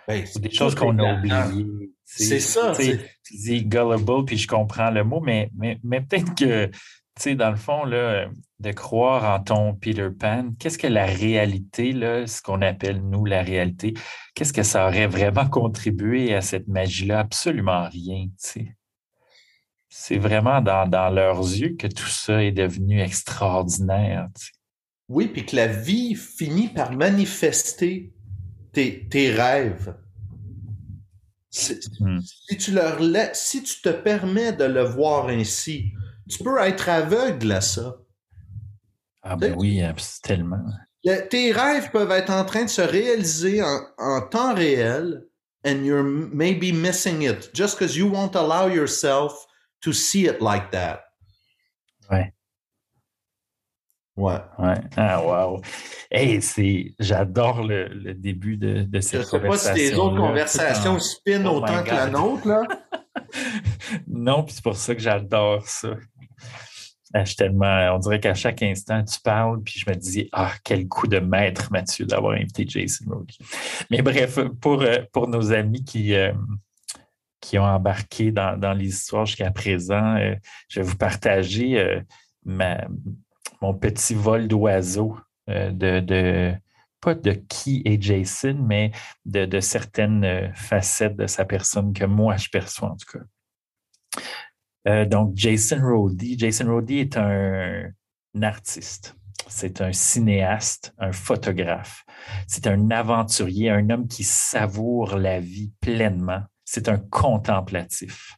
[0.08, 1.92] Ben, ou des choses qu'on a oubliées.
[2.04, 2.74] C'est ça.
[2.76, 3.00] Tu
[3.32, 6.74] dis gullible, puis je comprends le mot, mais, mais, mais peut-être que, tu
[7.20, 8.28] sais, dans le fond, là,
[8.60, 13.24] de croire en ton Peter Pan, qu'est-ce que la réalité, là, ce qu'on appelle nous
[13.26, 13.94] la réalité,
[14.34, 17.20] qu'est-ce que ça aurait vraiment contribué à cette magie-là?
[17.20, 18.26] Absolument rien.
[19.90, 24.30] C'est vraiment dans, leurs yeux que tout ça est devenu extraordinaire.
[25.10, 28.14] Oui, puis que la vie finit par manifester
[28.72, 29.96] tes, rêves.
[32.00, 32.20] Hmm.
[32.20, 33.00] Si, tu leur
[33.34, 35.92] si tu te permets de le voir ainsi,
[36.30, 37.98] tu peux être aveugle à ça.
[39.24, 39.82] Ah ben oui,
[40.22, 40.64] tellement.
[41.04, 45.26] Tes rêves peuvent être en train de se réaliser en, temps réel
[45.66, 49.48] and you're maybe missing it just because you won't allow yourself
[49.82, 51.02] to see it like that.
[52.12, 52.34] Ouais.
[54.18, 54.42] Ouais.
[54.58, 54.82] Ouais.
[54.98, 55.62] Ah, wow.
[56.12, 59.74] Hey, c'est, j'adore le, le, début de, de cette conversation.
[59.74, 62.64] Je sais pas si tes autres conversations spin oh autant que la nôtre, là.
[64.08, 65.96] non, puis c'est pour ça que j'adore ça.
[67.14, 70.88] Ah, tellement, on dirait qu'à chaque instant, tu parles, puis je me dis, ah, quel
[70.88, 73.34] coup de maître, Mathieu, d'avoir invité Jason Rhodey.
[73.90, 76.34] Mais bref, pour, euh, pour nos amis qui, euh,
[77.40, 80.36] qui ont embarqué dans, dans l'histoire jusqu'à présent, euh,
[80.68, 82.02] je vais vous partager
[82.46, 86.54] mon petit vol d'oiseau de, de,
[87.02, 88.92] pas de qui est Jason, mais
[89.26, 93.26] de, de certaines facettes de sa personne que moi, je perçois en tout cas.
[94.88, 96.36] Euh, donc, Jason Rhodey.
[96.38, 97.92] Jason Rhodey est un,
[98.42, 99.16] artiste.
[99.48, 102.06] C'est un cinéaste, un photographe.
[102.48, 106.44] C'est un aventurier, un homme qui savoure la vie pleinement.
[106.72, 108.36] C'est un contemplatif.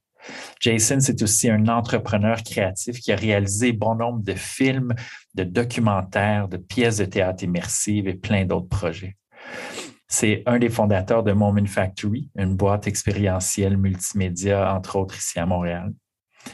[0.61, 4.93] Jason, c'est aussi un entrepreneur créatif qui a réalisé bon nombre de films,
[5.35, 9.17] de documentaires, de pièces de théâtre immersives et plein d'autres projets.
[10.07, 15.45] C'est un des fondateurs de Moment Factory, une boîte expérientielle multimédia, entre autres ici à
[15.45, 15.91] Montréal.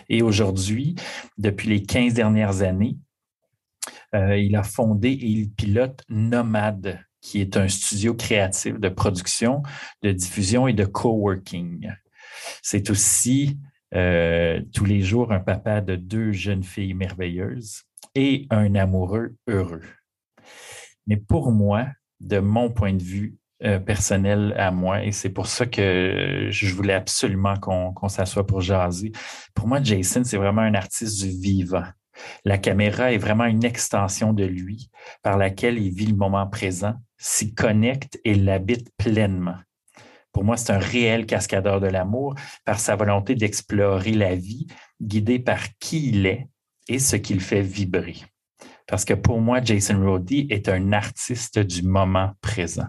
[0.09, 0.95] Et aujourd'hui,
[1.37, 2.97] depuis les 15 dernières années,
[4.15, 9.61] euh, il a fondé et il pilote Nomad, qui est un studio créatif de production,
[10.01, 11.91] de diffusion et de coworking.
[12.61, 13.57] C'est aussi
[13.93, 17.83] euh, tous les jours un papa de deux jeunes filles merveilleuses
[18.15, 19.83] et un amoureux heureux.
[21.05, 21.87] Mais pour moi,
[22.21, 26.75] de mon point de vue, euh, personnel à moi et c'est pour ça que je
[26.75, 29.11] voulais absolument qu'on s'assoie pour jaser.
[29.55, 31.83] Pour moi, Jason, c'est vraiment un artiste du vivant.
[32.45, 34.89] La caméra est vraiment une extension de lui
[35.23, 39.57] par laquelle il vit le moment présent, s'y connecte et l'habite pleinement.
[40.31, 44.67] Pour moi, c'est un réel cascadeur de l'amour par sa volonté d'explorer la vie,
[45.01, 46.47] guidé par qui il est
[46.87, 48.17] et ce qu'il fait vibrer.
[48.85, 52.87] Parce que pour moi, Jason Rhodey est un artiste du moment présent.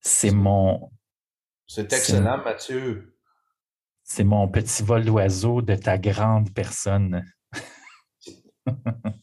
[0.00, 0.90] C'est mon.
[1.66, 3.16] C'est excellent, Mathieu.
[4.04, 7.24] C'est mon petit vol d'oiseau de ta grande personne.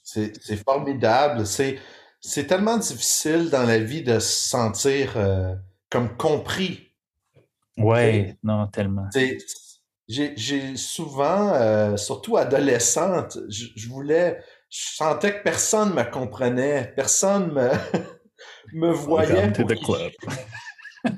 [0.03, 1.45] c'est formidable.
[1.45, 1.79] C'est
[2.47, 5.55] tellement difficile dans la vie de se sentir euh,
[5.89, 6.93] comme compris.
[7.77, 9.07] Ouais, non, tellement.
[10.07, 17.69] J'ai souvent, euh, surtout adolescente, je, voulais, je sentais que personne me comprenait, personne me,
[18.73, 19.51] me voyait.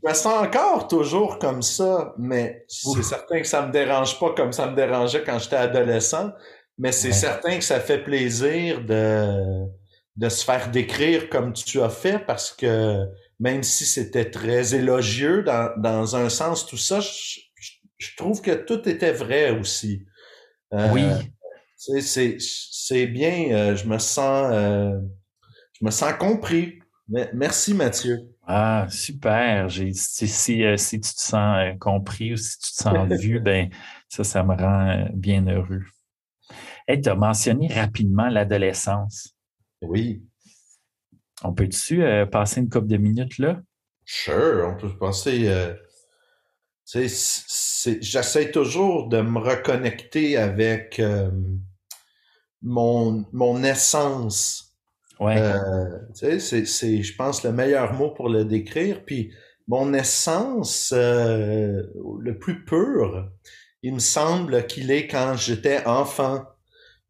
[0.00, 4.32] Je me sens encore toujours comme ça, mais c'est certain que ça me dérange pas
[4.32, 6.30] comme ça me dérangeait quand j'étais adolescent.
[6.78, 9.66] Mais c'est certain que ça fait plaisir de,
[10.18, 13.06] de se faire décrire comme tu as fait parce que
[13.38, 18.88] même si c'était très élogieux dans, dans un sens, tout ça, je, trouve que tout
[18.88, 20.04] était vrai aussi.
[20.74, 21.04] Euh, oui.
[21.76, 24.98] C'est bien, euh, je me sens euh,
[25.80, 26.80] je me sens compris.
[27.32, 28.18] Merci Mathieu.
[28.44, 29.70] Ah, super.
[29.70, 33.70] Si, euh, si, tu te sens compris ou si tu te sens vu, ben
[34.08, 35.84] ça, ça me rend bien heureux.
[36.88, 39.37] Hey, tu as mentionné rapidement l'adolescence.
[39.82, 40.22] Oui.
[41.44, 43.60] On peut-tu passer une couple de minutes là?
[44.04, 45.74] Sure, on peut passer.
[46.84, 51.00] J'essaie toujours de me reconnecter avec
[52.60, 54.68] mon, mon essence
[55.20, 55.36] Ouais.
[55.36, 59.04] Euh, tu sais, c'est, je pense, le meilleur mot pour le décrire.
[59.04, 59.32] Puis
[59.66, 61.82] mon essence, euh,
[62.20, 63.28] le plus pur,
[63.82, 66.44] il me semble qu'il est quand j'étais enfant.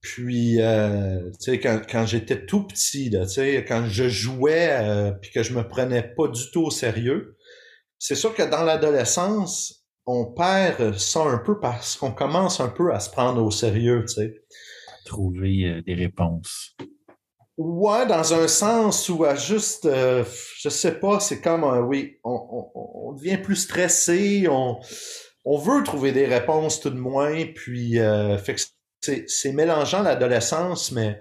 [0.01, 5.13] Puis, euh, tu sais, quand, quand j'étais tout petit, tu sais, quand je jouais, euh,
[5.13, 7.37] puis que je me prenais pas du tout au sérieux.
[7.99, 12.95] C'est sûr que dans l'adolescence, on perd ça un peu parce qu'on commence un peu
[12.95, 14.35] à se prendre au sérieux, tu sais.
[15.05, 16.77] Trouver des réponses.
[17.59, 20.25] Ouais, dans un sens où à juste, euh,
[20.59, 24.79] je sais pas, c'est comme, euh, oui, on, on, on, devient plus stressé, on,
[25.45, 28.61] on veut trouver des réponses tout de moins, puis euh, fait que
[29.01, 31.21] c'est mélangeant l'adolescence, mais,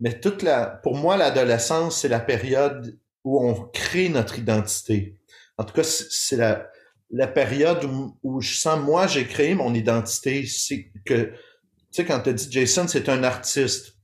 [0.00, 5.16] mais toute la, pour moi, l'adolescence, c'est la période où on crée notre identité.
[5.58, 7.84] En tout cas, c'est la, période
[8.22, 10.46] où, je sens, moi, j'ai créé mon identité.
[10.46, 11.32] C'est que, tu
[11.90, 13.94] sais, quand tu dit Jason, c'est un artiste.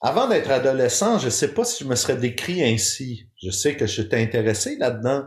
[0.00, 3.26] Avant d'être adolescent, je sais pas si je me serais décrit ainsi.
[3.42, 5.24] Je sais que j'étais intéressé là-dedans,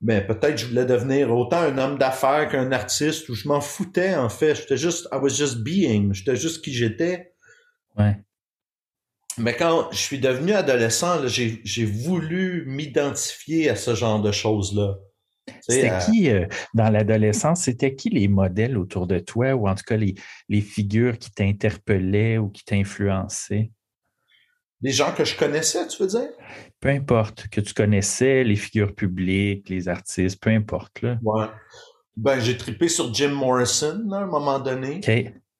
[0.00, 4.14] mais peut-être je voulais devenir autant un homme d'affaires qu'un artiste, ou je m'en foutais,
[4.14, 4.54] en fait.
[4.54, 6.12] J'étais juste, I was just being.
[6.12, 7.32] J'étais juste qui j'étais.
[7.96, 8.16] Ouais.
[9.38, 14.96] Mais quand je suis devenu adolescent, j'ai voulu m'identifier à ce genre de choses-là.
[15.60, 19.74] C'était euh, qui, euh, dans l'adolescence, c'était qui les modèles autour de toi, ou en
[19.74, 20.14] tout cas les,
[20.48, 23.70] les figures qui t'interpellaient ou qui t'influençaient?
[24.80, 26.28] Les gens que je connaissais, tu veux dire?
[26.80, 31.02] Peu importe, que tu connaissais, les figures publiques, les artistes, peu importe.
[31.02, 31.18] Là.
[31.22, 31.46] Ouais.
[32.16, 35.00] Ben, j'ai trippé sur Jim Morrison à un moment donné.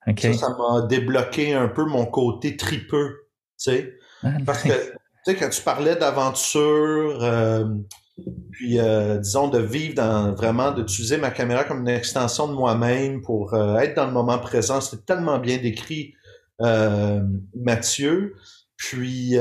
[0.07, 0.21] OK.
[0.21, 3.95] Ça, ça m'a débloqué un peu mon côté tripeux, tu sais.
[4.23, 4.93] Ah, Parce que, tu
[5.25, 7.65] sais, quand tu parlais d'aventure, euh,
[8.51, 13.21] puis euh, disons de vivre dans vraiment d'utiliser ma caméra comme une extension de moi-même
[13.23, 16.15] pour euh, être dans le moment présent c'est tellement bien décrit
[17.55, 18.35] Mathieu
[18.79, 19.37] puis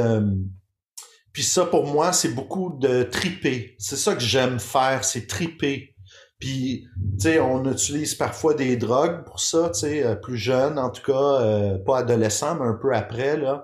[1.32, 3.78] puis ça pour moi c'est beaucoup de triper.
[3.80, 5.96] C'est ça que j'aime faire c'est triper.
[6.40, 6.86] Puis
[7.18, 11.04] tu sais on utilise parfois des drogues pour ça tu sais plus jeune en tout
[11.04, 13.64] cas pas adolescent mais un peu après là.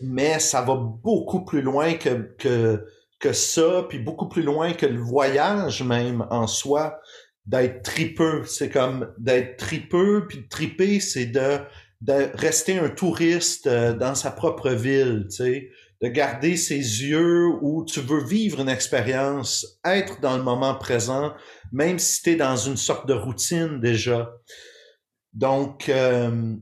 [0.00, 2.86] Mais ça va beaucoup plus loin que que
[3.22, 7.00] que ça, puis beaucoup plus loin que le voyage même en soi,
[7.46, 8.44] d'être tripeux.
[8.44, 11.60] C'est comme d'être tripeux, puis triper, c'est de,
[12.02, 15.70] de rester un touriste euh, dans sa propre ville, tu sais,
[16.02, 21.32] de garder ses yeux où tu veux vivre une expérience, être dans le moment présent,
[21.70, 24.32] même si tu es dans une sorte de routine déjà.
[25.32, 26.56] Donc, euh,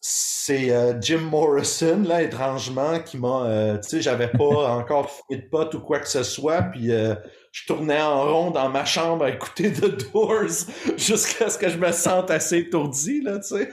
[0.00, 3.44] c'est euh, Jim Morrison, là, étrangement, qui m'a...
[3.44, 6.88] Euh, tu sais, j'avais pas encore fumé de pote ou quoi que ce soit, puis
[6.88, 10.66] je tournais en rond dans ma chambre à écouter The Doors
[10.96, 13.68] jusqu'à ce que je me sente assez étourdi, là, tu sais.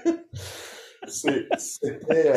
[1.10, 2.34] C'était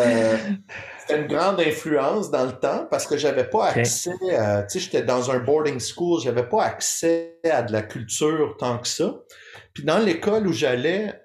[1.11, 4.63] une grande influence dans le temps parce que j'avais pas accès à...
[4.63, 8.79] Tu sais, j'étais dans un boarding school, j'avais pas accès à de la culture tant
[8.79, 9.15] que ça.
[9.75, 11.23] Puis dans l'école où j'allais,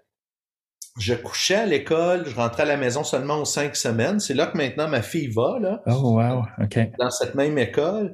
[0.97, 4.19] je couchais à l'école, je rentrais à la maison seulement aux cinq semaines.
[4.19, 5.81] C'est là que maintenant ma fille va, là.
[5.85, 6.79] Oh, wow, OK.
[6.99, 8.13] Dans cette même école.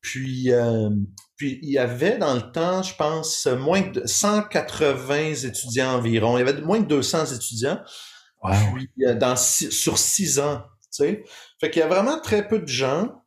[0.00, 0.90] Puis, euh,
[1.36, 6.36] puis il y avait dans le temps, je pense, moins de 180 étudiants environ.
[6.36, 7.80] Il y avait moins de 200 étudiants.
[8.44, 8.52] Wow.
[9.06, 11.24] Euh, dans, sur six ans, tu sais.
[11.60, 13.22] Fait qu'il y a vraiment très peu de gens.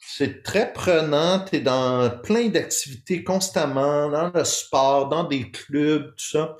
[0.00, 1.44] C'est très prenant.
[1.44, 6.56] Tu es dans plein d'activités constamment, dans le sport, dans des clubs, tout ça.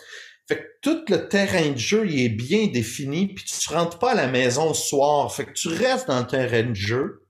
[0.48, 4.12] Fait que tout le terrain de jeu, il est bien défini, puis tu rentres pas
[4.12, 5.32] à la maison le soir.
[5.34, 7.26] Fait que tu restes dans le terrain de jeu.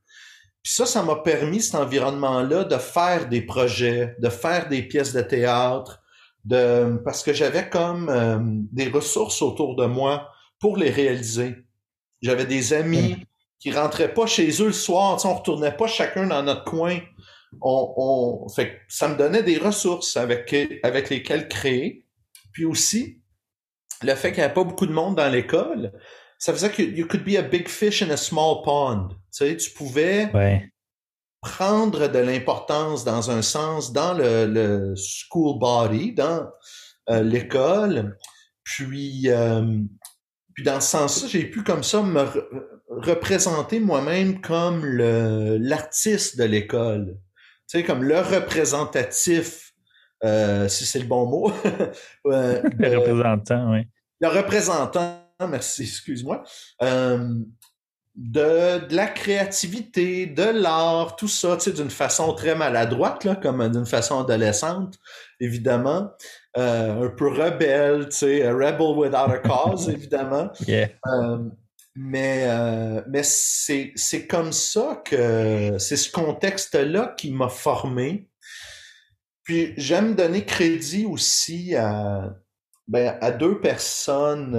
[0.62, 5.12] Puis ça, ça m'a permis, cet environnement-là, de faire des projets, de faire des pièces
[5.12, 6.00] de théâtre,
[6.48, 8.38] de parce que j'avais comme euh,
[8.72, 11.56] des ressources autour de moi pour les réaliser.
[12.22, 13.24] J'avais des amis mm.
[13.60, 16.64] qui rentraient pas chez eux le soir, tu sais, on retournait pas chacun dans notre
[16.64, 16.98] coin.
[17.60, 22.04] On, on, fait ça me donnait des ressources avec, avec lesquelles créer.
[22.52, 23.20] Puis aussi,
[24.02, 25.92] le fait qu'il n'y avait pas beaucoup de monde dans l'école,
[26.38, 29.08] ça faisait que you could be a big fish in a small pond.
[29.10, 30.30] Tu sais, tu pouvais
[31.40, 36.50] prendre de l'importance dans un sens dans le, school body, dans
[37.10, 38.16] euh, l'école.
[38.64, 39.78] Puis, euh,
[40.54, 42.24] puis dans ce sens-là, j'ai pu comme ça me
[42.88, 47.16] représenter moi-même comme l'artiste de l'école.
[47.68, 49.68] Tu sais, comme le représentatif
[50.24, 51.52] euh, si c'est le bon mot.
[52.24, 53.86] le représentant, oui.
[54.20, 56.42] Le représentant, merci, excuse-moi.
[58.18, 63.24] Euh, de, de, la créativité, de l'art, tout ça, tu sais, d'une façon très maladroite,
[63.24, 64.98] là, comme d'une façon adolescente,
[65.40, 66.10] évidemment.
[66.56, 70.50] Euh, un peu rebelle, tu sais, rebel without a cause, évidemment.
[70.66, 70.88] Yeah.
[71.94, 72.46] mais
[73.08, 78.28] mais c'est, c'est comme ça que c'est ce contexte-là qui m'a formé
[79.48, 82.36] puis j'aime donner crédit aussi à,
[82.86, 84.54] ben, à deux personnes.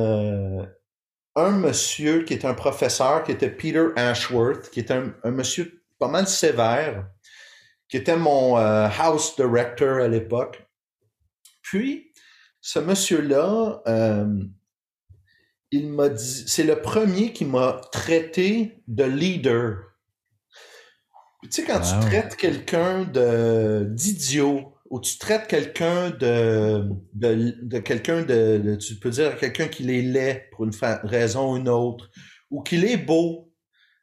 [1.39, 6.09] Un monsieur qui est un professeur, qui était Peter Ashworth, qui est un, monsieur pas
[6.09, 7.07] mal sévère,
[7.87, 10.67] qui était mon euh, house director à l'époque.
[11.61, 12.11] Puis,
[12.59, 14.43] ce monsieur-là, euh,
[15.71, 19.77] il m'a dit, c'est le premier qui m'a traité de leader.
[21.43, 26.83] Tu sais, quand tu traites quelqu'un de d'idiot où tu traites quelqu'un de,
[27.13, 30.71] de, de quelqu'un de, tu peux dire quelqu'un qu'il est laid pour une
[31.03, 32.09] raison ou une autre,
[32.49, 33.51] ou qu'il est beau,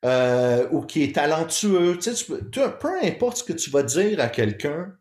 [0.05, 4.28] euh, ou qu'il est talentueux, tu sais, peu importe ce que tu vas dire à
[4.28, 4.93] quelqu'un,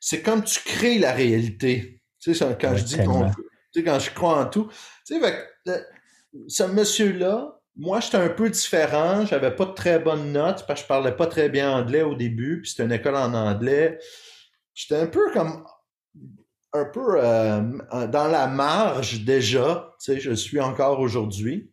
[0.00, 2.00] c'est comme tu crées la réalité.
[2.20, 4.68] Tu sais, quand je dis tu sais, quand je crois en tout,
[5.06, 5.80] tu sais,
[6.48, 9.26] ce monsieur-là, moi, j'étais un peu différent.
[9.26, 12.14] J'avais pas de très bonnes notes parce que je parlais pas très bien anglais au
[12.14, 13.98] début, puis c'était une école en anglais.
[14.74, 15.64] J'étais un peu comme
[16.74, 17.60] un peu euh,
[18.08, 21.70] dans la marge déjà, tu sais, je suis encore aujourd'hui.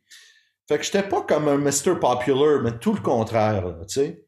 [0.67, 1.99] Fait que j'étais pas comme un Mr.
[1.99, 4.25] Popular, mais tout le contraire, tu sais.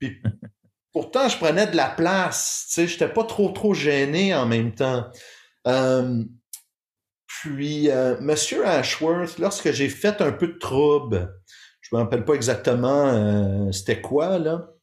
[0.00, 0.22] Puis
[0.92, 4.74] pourtant, je prenais de la place, tu sais, j'étais pas trop trop gêné en même
[4.74, 5.04] temps.
[5.66, 6.24] Euh,
[7.26, 11.34] puis, euh, Monsieur Ashworth, lorsque j'ai fait un peu de trouble,
[11.82, 14.73] je me rappelle pas exactement c'était quoi, là,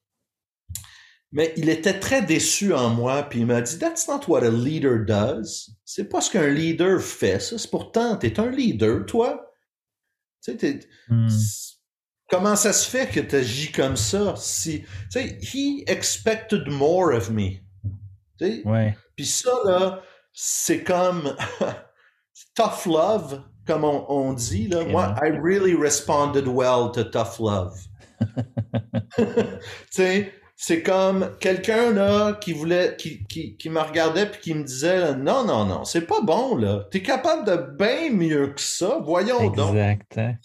[1.32, 4.50] mais il était très déçu en moi, puis il m'a dit That's not what a
[4.50, 5.70] leader does.
[5.86, 7.58] C'est pas ce qu'un leader fait, ça.
[7.58, 9.50] C'est pourtant, t'es un leader, toi.
[10.44, 11.28] Tu sais, hmm.
[12.30, 14.36] Comment ça se fait que tu agis comme ça?
[14.38, 17.60] Si, tu sais, he expected more of me.
[18.38, 18.62] Tu sais?
[18.66, 18.98] Ouais.
[19.16, 20.02] Puis ça, là,
[20.34, 21.36] c'est comme
[22.56, 24.68] tough love, comme on, on dit.
[24.68, 24.86] Là.
[24.86, 27.78] Moi, I really responded well to tough love.
[29.18, 29.26] tu
[29.92, 34.64] sais, c'est comme quelqu'un là qui voulait, qui, qui, qui me regardait puis qui me
[34.64, 39.00] disait non non non c'est pas bon là, t'es capable de bien mieux que ça,
[39.04, 39.76] voyons donc.
[39.76, 40.20] Exact.
[40.20, 40.36] Hein.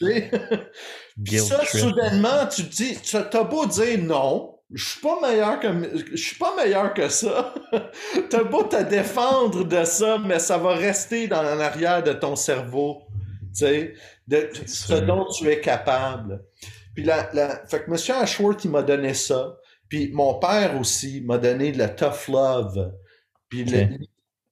[1.36, 5.68] ça soudainement tu te dis, tu as beau dire non, je suis pas meilleur que
[6.12, 7.52] je suis pas meilleur que ça.
[8.30, 13.02] t'as beau te défendre de ça, mais ça va rester dans l'arrière de ton cerveau,
[13.54, 13.92] tu sais,
[14.26, 16.42] de ce dont tu es capable.
[16.94, 19.58] Puis la, la, fait que Monsieur Ashworth il m'a donné ça.
[19.88, 22.92] Puis mon père aussi m'a donné de la tough love.
[23.48, 23.64] Puis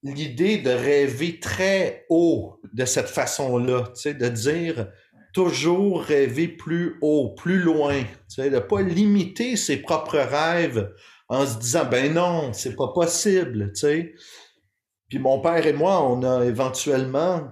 [0.02, 4.88] l'idée de rêver très haut de cette façon-là, tu sais, de dire
[5.32, 10.94] toujours rêver plus haut, plus loin, tu sais, de pas limiter ses propres rêves
[11.28, 14.14] en se disant ben non, c'est pas possible, tu sais.
[15.08, 17.50] Puis mon père et moi, on a éventuellement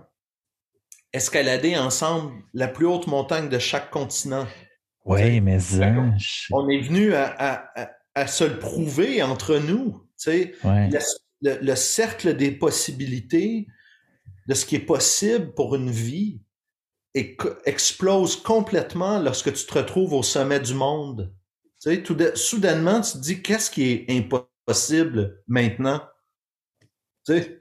[1.13, 4.47] escaladé ensemble la plus haute montagne de chaque continent.
[5.05, 5.59] Oui, mais
[6.53, 10.07] on est venu à, se le prouver entre nous.
[10.19, 10.55] Tu
[11.43, 13.67] le, cercle des possibilités
[14.47, 16.41] de ce qui est possible pour une vie
[17.15, 21.35] explose complètement lorsque tu te retrouves au sommet du monde.
[22.05, 26.01] Tout soudainement, tu te dis qu'est-ce qui est impossible maintenant?
[27.29, 27.61] Eh,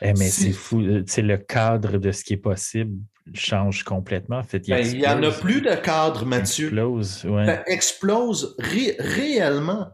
[0.00, 0.82] mais c'est fou.
[1.06, 2.98] C'est le cadre de ce qui est possible
[3.34, 4.38] change complètement.
[4.38, 6.66] En fait, il n'y ben, en a plus de cadre, Mathieu.
[6.66, 7.46] Explose, ouais.
[7.46, 8.56] Ça explose
[8.98, 9.88] réellement.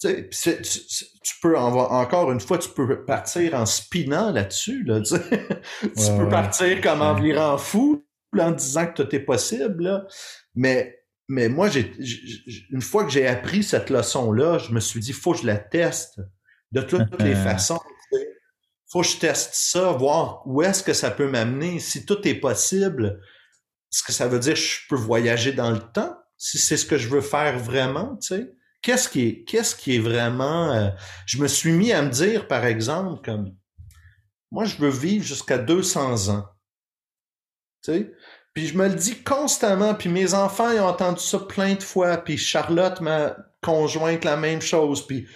[0.00, 4.82] Tu, tu, peux encore une fois, tu peux partir en spinant là-dessus.
[4.84, 5.14] Là, tu,
[6.18, 8.02] peux partir comme en virant fou
[8.38, 10.06] en disant que tout est possible.
[10.54, 11.92] Mais, mais moi, j'ai,
[12.70, 15.58] une fois que j'ai appris cette leçon-là, je me suis dit, faut que je la
[15.58, 16.20] teste
[16.72, 17.80] de toutes les façons
[18.90, 21.78] faut que je teste ça, voir où est-ce que ça peut m'amener.
[21.78, 23.20] Si tout est possible,
[23.92, 26.16] est-ce que ça veut dire que je peux voyager dans le temps?
[26.36, 28.52] Si c'est ce que je veux faire vraiment, tu sais?
[28.82, 30.88] Qu'est-ce qui est, qui est vraiment, euh,
[31.26, 33.54] je me suis mis à me dire, par exemple, comme,
[34.50, 36.48] moi, je veux vivre jusqu'à 200 ans.
[37.84, 38.14] Tu sais?
[38.54, 41.82] Puis je me le dis constamment, puis mes enfants, ils ont entendu ça plein de
[41.82, 45.28] fois, puis Charlotte, ma conjointe, la même chose, puis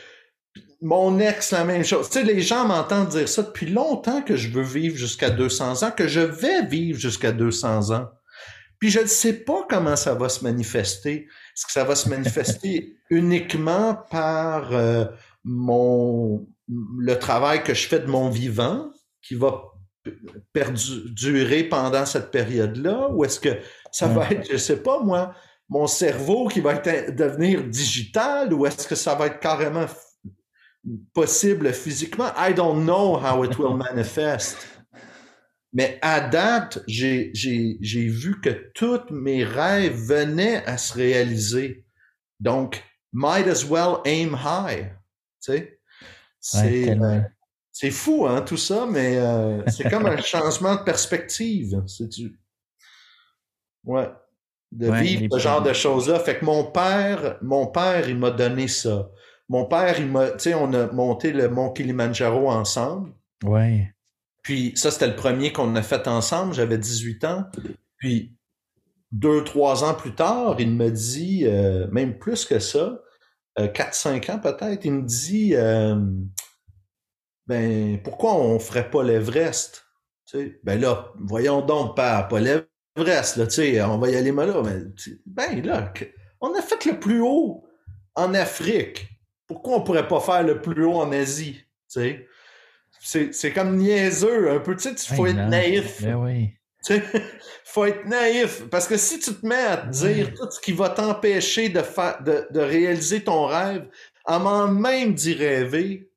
[0.81, 2.11] mon ex, la même chose.
[2.11, 5.83] Tu sais, les gens m'entendent dire ça depuis longtemps que je veux vivre jusqu'à 200
[5.83, 8.09] ans, que je vais vivre jusqu'à 200 ans.
[8.79, 11.27] Puis je ne sais pas comment ça va se manifester.
[11.27, 15.07] Est-ce que ça va se manifester uniquement par euh,
[15.43, 18.91] mon le travail que je fais de mon vivant
[19.23, 19.63] qui va
[20.53, 23.59] perdurer pendant cette période-là ou est-ce que
[23.91, 25.35] ça va être, je sais pas moi,
[25.69, 29.87] mon cerveau qui va être, devenir digital ou est-ce que ça va être carrément
[31.13, 32.33] possible physiquement.
[32.37, 34.57] I don't know how it will manifest.
[35.73, 37.33] Mais à date, j'ai,
[37.83, 41.85] vu que tous mes rêves venaient à se réaliser.
[42.39, 42.83] Donc,
[43.13, 44.93] might as well aim high.
[46.39, 51.83] C'est, euh, fou, hein, tout ça, mais euh, c'est comme un changement de perspective.
[51.87, 52.39] C'est du...
[53.83, 54.09] Ouais.
[54.71, 56.21] De vivre ce genre de choses-là.
[56.21, 59.11] Fait que mon père, mon père, il m'a donné ça.
[59.49, 63.13] Mon père, il m'a, tu sais, on a monté le mont Kilimanjaro ensemble.
[63.45, 63.95] Ouais.
[64.43, 66.55] Puis ça, c'était le premier qu'on a fait ensemble.
[66.55, 67.45] J'avais 18 ans.
[67.99, 68.37] Puis
[69.15, 73.01] deux, trois ans plus tard, il me dit, euh, même plus que ça,
[73.59, 75.97] euh, quatre, cinq ans peut-être, il me dit, euh,
[77.47, 79.87] ben pourquoi on ferait pas l'Everest?
[80.65, 84.63] Ben là, voyons donc, pas, pas l'Everest, là, tu sais, on va y aller là.
[84.63, 84.93] Ben,
[85.27, 85.93] ben là,
[86.41, 87.65] on a fait le plus haut
[88.17, 89.14] en Afrique.
[89.55, 91.65] Pourquoi on pourrait pas faire le plus haut en Asie?
[91.87, 96.03] C'est comme niaiseux, un peu, tu sais, il faut être naïf.
[96.03, 96.51] Ben oui.
[97.65, 98.69] Faut être naïf.
[98.69, 101.81] Parce que si tu te mets à te dire tout ce qui va t'empêcher de,
[102.25, 103.89] de, de réaliser ton rêve,
[104.27, 106.11] avant même d'y rêver,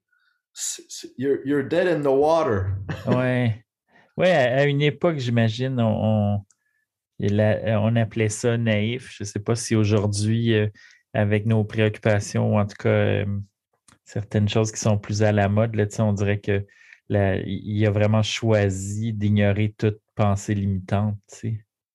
[1.18, 2.76] you're, you're, dead in the water.
[3.08, 3.64] ouais.
[4.18, 6.42] Ouais, à, une époque, j'imagine, on,
[7.20, 9.14] on, appelait ça naïf.
[9.16, 10.68] Je ne sais pas si aujourd'hui, euh,
[11.18, 13.26] avec nos préoccupations, ou en tout cas, euh,
[14.06, 16.66] certaines choses qui sont plus à la mode, là, on dirait que
[17.10, 21.18] il a vraiment choisi d'ignorer toute pensée limitante,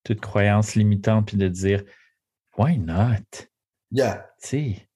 [0.03, 1.83] toute croyance limitante, puis de dire
[2.57, 3.47] Why not?
[3.91, 4.25] Yeah.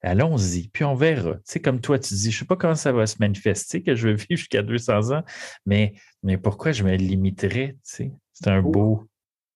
[0.02, 1.36] Allons-y, puis on verra.
[1.46, 3.96] sais, comme toi, tu dis, je ne sais pas comment ça va se manifester, que
[3.96, 5.24] je veux vivre jusqu'à 200 ans,
[5.66, 7.78] mais, mais pourquoi je me limiterais?
[7.84, 8.12] C'est
[8.48, 9.08] un beau,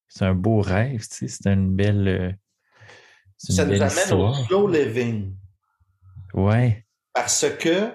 [0.07, 2.07] c'est un beau rêve, c'est une belle.
[2.07, 2.31] Euh,
[3.49, 5.33] ça nous amène au slow living.
[6.33, 6.85] Ouais.
[7.13, 7.91] Parce que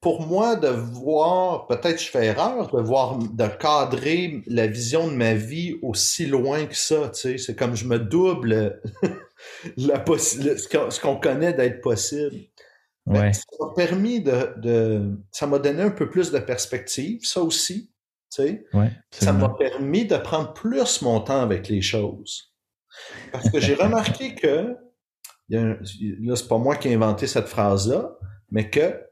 [0.00, 5.12] pour moi, de voir, peut-être je fais erreur, de voir, de cadrer la vision de
[5.12, 8.80] ma vie aussi loin que ça, tu sais, c'est comme je me double
[9.76, 12.36] la ce qu'on connaît d'être possible.
[13.06, 13.32] Ouais.
[13.32, 17.92] Ça m'a permis de, ça m'a donné un peu plus de perspective, ça aussi,
[18.34, 18.64] tu sais.
[18.72, 22.55] Ouais, ça m'a permis de prendre plus mon temps avec les choses.
[23.32, 24.76] Parce que j'ai remarqué que,
[25.48, 28.16] là, c'est pas moi qui ai inventé cette phrase-là,
[28.50, 29.02] mais que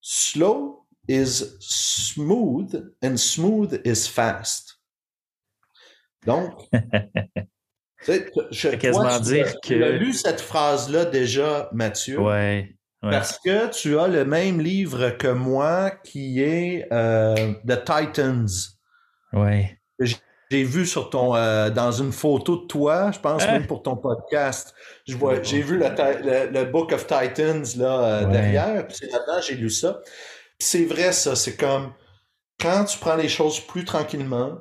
[0.00, 4.78] slow is smooth and smooth is fast.
[6.26, 6.52] Donc,
[8.06, 9.68] je quasiment dire que.
[9.68, 12.20] Tu as lu cette phrase-là déjà, Mathieu.
[12.20, 18.48] Ouais, Parce que tu as le même livre que moi qui est euh, The Titans.
[19.32, 19.78] Ouais.
[20.00, 20.16] J'ai
[20.50, 24.74] vu sur ton euh, dans une photo de toi, je pense même pour ton podcast.
[25.06, 29.40] Je vois, j'ai vu le, le, Book of Titans là euh, derrière, puis c'est là-dedans
[29.42, 30.00] j'ai lu ça.
[30.58, 31.92] c'est vrai ça, c'est comme
[32.60, 34.58] quand tu prends les choses plus tranquillement,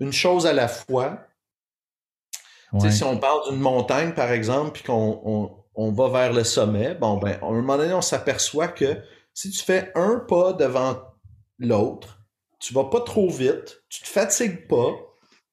[0.00, 1.20] une chose à la fois.
[2.90, 6.94] Si on parle d'une montagne par exemple, puis qu'on on, on va vers le sommet,
[6.94, 8.98] bon ben à un moment donné on s'aperçoit que
[9.32, 10.98] si tu fais un pas devant
[11.58, 12.18] l'autre,
[12.60, 15.07] tu vas pas trop vite, tu te fatigues pas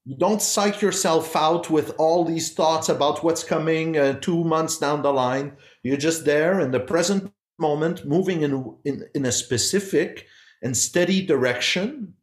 [0.05, 4.77] you don't psych yourself out with all these thoughts about what's coming uh, two months
[4.77, 5.53] down the line.
[5.83, 10.27] You're just there in the present moment, moving in, in, in a specific
[10.61, 12.13] and steady direction.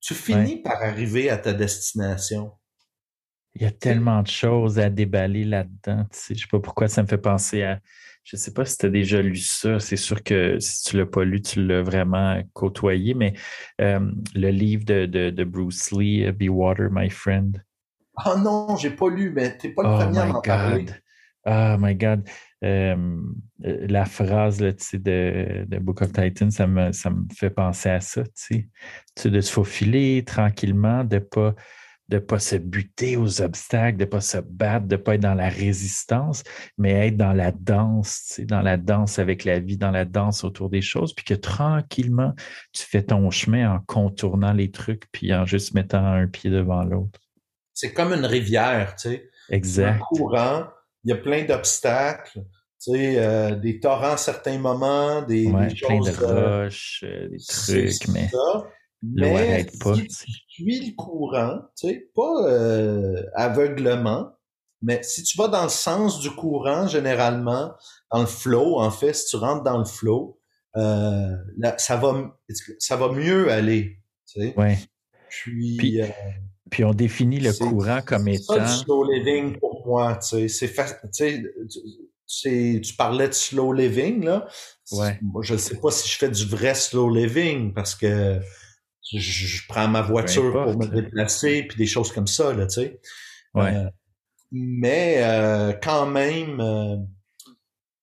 [0.00, 0.62] Tu finis ouais.
[0.62, 2.52] par arriver à ta destination.
[3.54, 6.04] Il y a tellement de choses à déballer là-dedans.
[6.12, 7.80] Tu sais, je ne sais pas pourquoi ça me fait penser à
[8.28, 9.80] je ne sais pas si tu as déjà lu ça.
[9.80, 13.32] C'est sûr que si tu ne l'as pas lu, tu l'as vraiment côtoyé, mais
[13.80, 17.64] euh, le livre de, de, Bruce Lee, euh, Be Water, My Friend.
[18.16, 20.42] Ah oh non, j'ai pas lu, mais tu n'es pas le oh premier à m'en
[20.42, 20.86] parler.
[21.46, 22.28] Oh my God.
[22.62, 23.16] Euh,
[23.60, 28.00] la phrase là, de, de Book of Titans, ça me, ça me fait penser à
[28.00, 28.24] ça.
[28.24, 28.68] Tu
[29.16, 31.54] sais, de se faufiler tranquillement, de ne pas
[32.08, 35.14] de ne pas se buter aux obstacles, de ne pas se battre, de ne pas
[35.14, 36.42] être dans la résistance,
[36.78, 40.70] mais être dans la danse, dans la danse avec la vie, dans la danse autour
[40.70, 42.34] des choses, puis que tranquillement,
[42.72, 46.82] tu fais ton chemin en contournant les trucs, puis en juste mettant un pied devant
[46.82, 47.20] l'autre.
[47.74, 49.30] C'est comme une rivière, tu sais.
[49.50, 49.96] Exact.
[49.96, 50.64] Un courant,
[51.04, 52.40] il y a plein d'obstacles.
[52.82, 57.04] Tu sais, euh, des torrents à certains moments, des, ouais, des plein de euh, roches,
[57.04, 58.28] euh, des trucs, mais...
[58.28, 58.66] Ça.
[59.02, 60.14] Mais si tu
[60.48, 64.32] suis le courant, tu sais, pas euh, aveuglement,
[64.82, 67.72] mais si tu vas dans le sens du courant, généralement,
[68.12, 70.40] dans le flow, en fait, si tu rentres dans le flow,
[70.76, 71.34] euh,
[71.78, 72.36] ça va
[72.78, 74.00] ça va mieux aller.
[74.26, 74.54] Tu sais?
[74.56, 74.78] Ouais.
[75.28, 76.06] Puis, puis, euh,
[76.70, 78.54] puis, on définit le courant comme étant.
[78.54, 80.16] C'est ça du slow living pour moi.
[80.16, 81.52] Tu sais, c'est
[82.26, 84.46] tu, tu parlais de slow living là.
[84.92, 85.18] Ouais.
[85.22, 88.38] Moi, je ne sais pas si je fais du vrai slow living parce que
[89.12, 93.00] je, prends ma voiture pour me déplacer, puis des choses comme ça, là, tu sais.
[93.54, 93.74] Ouais.
[93.74, 93.90] Euh,
[94.52, 96.96] mais euh, quand même, euh,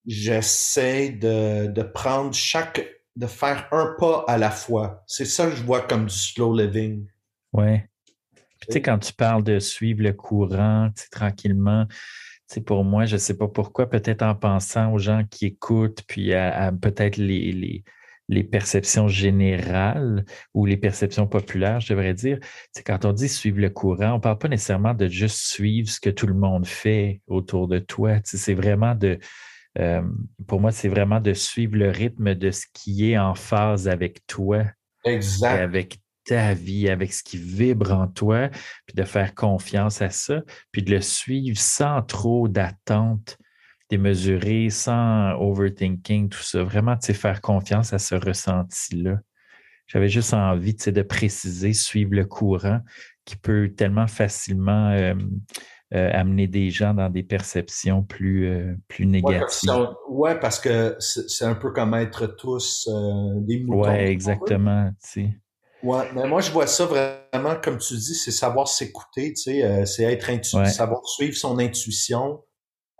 [0.06, 2.86] j'essaie de, de prendre chaque,
[3.16, 5.04] de faire un pas à la fois.
[5.08, 7.08] C'est ça que je vois comme du slow living.
[7.54, 7.90] Ouais.
[8.62, 11.88] Tu sais, quand tu parles de suivre le courant, tranquillement,
[12.48, 16.04] c'est pour moi, je ne sais pas pourquoi, peut-être en pensant aux gens qui écoutent,
[16.08, 17.84] puis à, peut-être les, les,
[18.28, 22.40] les perceptions générales ou les perceptions populaires, je devrais dire,
[22.72, 25.90] c'est quand on dit suivre le courant, on ne parle pas nécessairement de juste suivre
[25.90, 28.20] ce que tout le monde fait autour de toi.
[28.24, 29.20] C'est vraiment de,
[29.78, 30.02] euh,
[30.48, 34.26] pour moi, c'est vraiment de suivre le rythme de ce qui est en phase avec
[34.28, 34.64] toi.
[35.06, 35.60] Exact.
[35.60, 38.50] avec ta vie, avec ce qui vibre en toi,
[38.88, 43.38] puis de faire confiance à ça, puis de le suivre sans trop d'attente
[43.90, 46.64] démesurée, sans overthinking, tout ça.
[46.64, 49.20] Vraiment, tu sais, faire confiance à ce ressenti-là.
[49.88, 52.82] J'avais juste envie, tu sais, de préciser, suivre le courant
[53.26, 55.14] qui peut tellement facilement euh,
[55.94, 59.72] euh, amener des gens dans des perceptions plus, euh, plus négatives.
[60.10, 62.90] Oui, parce que c'est un peu comme être tous
[63.42, 63.92] des moutons.
[63.92, 64.90] Oui, exactement.
[65.04, 65.30] Tu sais.
[65.84, 69.86] Ouais, mais moi je vois ça vraiment comme tu dis, c'est savoir s'écouter, tu sais,
[69.86, 72.42] c'est être intuitif, savoir suivre son intuition.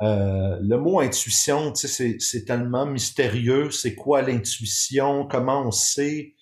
[0.02, 3.72] Le mot intuition, tu sais, c'est tellement mystérieux.
[3.72, 5.28] C'est quoi l'intuition?
[5.28, 6.36] Comment on sait?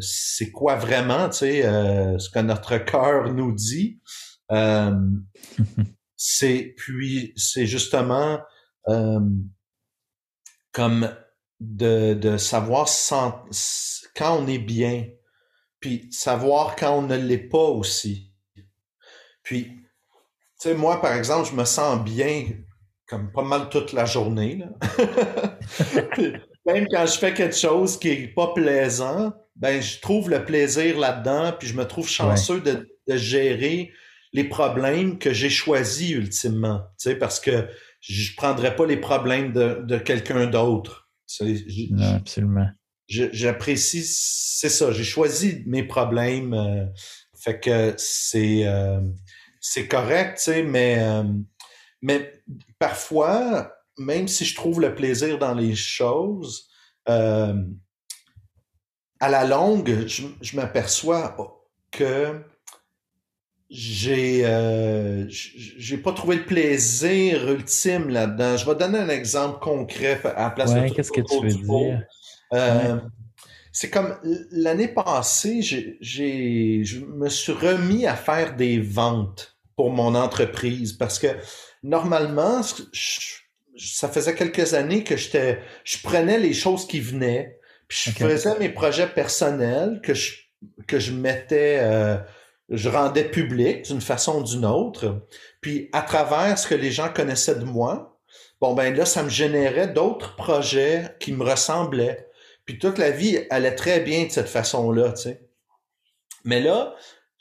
[0.00, 4.00] C'est quoi vraiment, tu sais, ce que notre cœur nous dit?
[4.52, 4.94] Euh,
[6.16, 8.40] c'est puis c'est justement
[8.88, 9.20] euh,
[10.72, 11.14] comme
[11.60, 12.88] de, de savoir
[14.14, 15.06] quand on est bien,
[15.80, 18.32] puis savoir quand on ne l'est pas aussi.
[19.42, 19.83] Puis,
[20.68, 22.46] sais, moi, par exemple, je me sens bien
[23.06, 24.56] comme pas mal toute la journée.
[24.56, 25.58] Là.
[26.66, 30.98] même quand je fais quelque chose qui est pas plaisant, ben je trouve le plaisir
[30.98, 33.92] là-dedans, puis je me trouve chanceux de, de, gérer
[34.32, 37.68] les problèmes que j'ai choisis ultimement, tu sais, parce que
[38.00, 41.08] je prendrais pas les problèmes de, de quelqu'un d'autre.
[41.90, 42.68] Non, absolument.
[43.06, 46.86] J'apprécie, c'est ça, j'ai choisi mes problèmes, euh,
[47.38, 49.00] fait que c'est euh,
[49.66, 51.24] c'est correct, tu sais, mais euh,
[52.02, 52.42] mais
[52.78, 56.68] parfois, même si je trouve le plaisir dans les choses,
[57.06, 57.54] à
[59.20, 61.34] la longue, je, je m'aperçois
[61.90, 62.44] que
[63.70, 68.58] j'ai euh, j'ai pas trouvé le plaisir ultime là-dedans.
[68.58, 72.02] Je vais donner un exemple concret à la place ouais, qu'est-ce que tu veux dire?
[72.52, 73.00] Euh,
[73.72, 74.16] c'est comme
[74.50, 81.18] l'année passée, j'ai je me suis remis à faire des ventes pour mon entreprise parce
[81.18, 81.28] que
[81.82, 82.60] normalement,
[83.76, 87.58] ça faisait quelques années que j'étais je prenais les choses qui venaient,
[87.88, 90.34] puis je faisais mes projets personnels que je
[90.86, 92.16] que je mettais euh,
[92.70, 95.26] je rendais public d'une façon ou d'une autre.
[95.60, 98.18] Puis à travers ce que les gens connaissaient de moi,
[98.60, 102.28] bon ben là, ça me générait d'autres projets qui me ressemblaient.
[102.64, 105.42] Puis toute la vie allait très bien de cette façon-là, tu sais.
[106.44, 106.94] Mais là,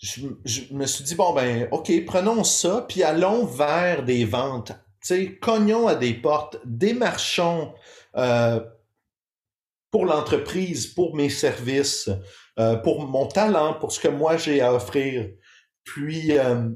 [0.03, 4.73] je, me suis dit, bon ben, OK, prenons ça, puis allons vers des ventes.
[5.01, 7.73] Tu sais, cognons à des portes, démarchons
[8.17, 8.59] euh,
[9.91, 12.09] pour l'entreprise, pour mes services,
[12.59, 15.29] euh, pour mon talent, pour ce que moi j'ai à offrir.
[15.85, 16.69] Puis, euh,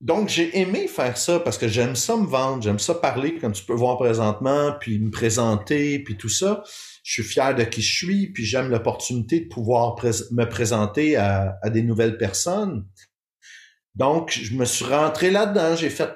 [0.00, 3.52] donc j'ai aimé faire ça parce que j'aime ça me vendre, j'aime ça parler, comme
[3.52, 6.62] tu peux voir présentement, puis me présenter, puis tout ça.
[7.10, 9.96] Je suis fier de qui je suis, puis j'aime l'opportunité de pouvoir
[10.30, 12.86] me présenter à, à, des nouvelles personnes.
[13.96, 16.12] Donc, je me suis rentré là-dedans, j'ai fait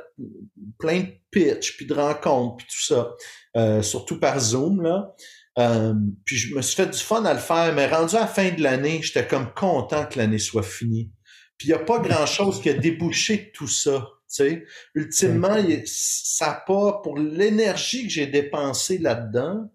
[0.78, 3.12] plein de pitch, puis de rencontres, puis tout ça,
[3.56, 5.12] euh, surtout par Zoom, là.
[5.58, 8.26] Euh, puis je me suis fait du fun à le faire, mais rendu à la
[8.28, 11.10] fin de l'année, j'étais comme content que l'année soit finie.
[11.58, 14.06] Puis il n'y a pas grand-chose qui a débouché de tout ça.
[14.28, 14.64] sais.
[14.94, 19.68] Ultimement, ça n'a pas, pour l'énergie que j'ai dépensée là-dedans,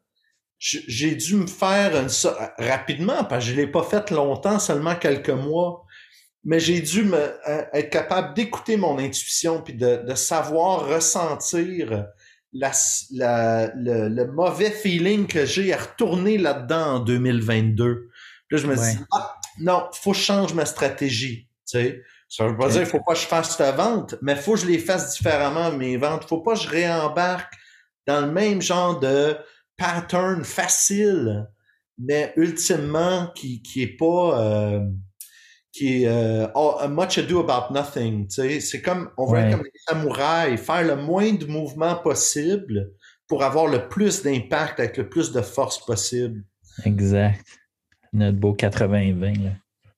[0.59, 2.09] j'ai dû me faire une,
[2.57, 5.85] rapidement, parce que je l'ai pas fait longtemps, seulement quelques mois.
[6.43, 12.05] Mais j'ai dû me, euh, être capable d'écouter mon intuition puis de, de savoir ressentir
[12.53, 12.71] la,
[13.11, 18.09] la, le, mauvais feeling que j'ai à retourner là-dedans en 2022.
[18.51, 21.47] Là, je me dis, ah, non, faut que je change ma stratégie.
[21.69, 22.03] Tu sais.
[22.27, 24.59] Ça veut pas dire qu'il faut pas que je fasse ta vente, mais faut que
[24.59, 26.25] je les fasse différemment, mes ventes.
[26.25, 27.53] Faut pas que je réembarque
[28.05, 29.35] dans le même genre de
[29.79, 31.47] pattern facile,
[31.97, 34.39] mais ultimement qui, qui est pas...
[34.39, 34.81] Euh,
[35.71, 38.27] qui est euh, oh, much ado about nothing.
[38.29, 42.91] C'est comme, on veut être comme des samouraïs, faire le moins de mouvements possible
[43.27, 46.43] pour avoir le plus d'impact avec le plus de force possible.
[46.85, 47.45] Exact.
[48.11, 49.51] Notre beau 80-20.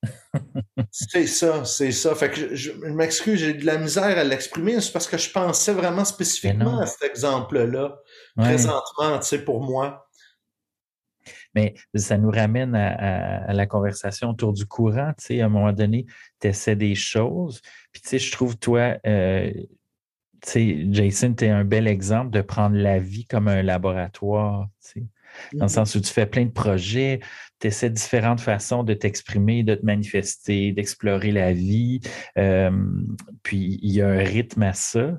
[0.92, 2.16] c'est ça, c'est ça.
[2.16, 5.74] Fait que je, m'excuse, j'ai de la misère à l'exprimer, c'est parce que je pensais
[5.74, 8.00] vraiment spécifiquement à cet exemple-là,
[8.36, 10.08] présentement, tu sais, pour moi.
[11.54, 15.14] Mais ça nous ramène à, la conversation autour du courant.
[15.18, 16.06] Tu sais, à un moment donné,
[16.40, 17.62] tu essaies des choses.
[17.92, 19.52] Puis, tu sais, je trouve, toi, euh,
[20.42, 24.68] tu sais, Jason, tu es un bel exemple de prendre la vie comme un laboratoire.
[24.84, 25.06] Tu sais,
[25.54, 25.74] dans le mm-hmm.
[25.74, 27.20] sens où tu fais plein de projets,
[27.60, 32.02] tu essaies différentes façons de t'exprimer, de te manifester, d'explorer la vie.
[32.38, 32.72] Euh,
[33.44, 35.18] puis, il y a un rythme à ça.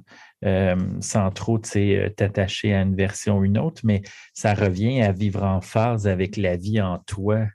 [1.00, 4.02] Sans trop t'attacher à une version ou une autre, mais
[4.34, 7.46] ça revient à vivre en phase avec la vie en toi.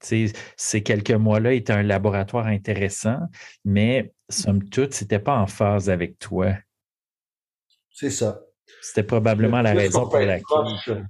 [0.00, 3.18] ces quelques mois-là étaient un laboratoire intéressant,
[3.64, 6.54] mais somme toute, ce n'était pas en phase avec toi.
[7.90, 8.40] C'est ça.
[8.80, 11.06] C'était probablement la raison pour laquelle.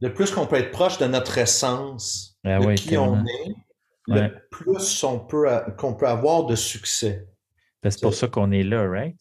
[0.00, 3.54] Le plus qu'on peut être proche de notre essence, ah de qui on est,
[4.08, 5.48] le plus on peut,
[5.78, 7.28] qu'on peut avoir de succès.
[7.84, 9.16] C'est pour ça qu'on est là, right?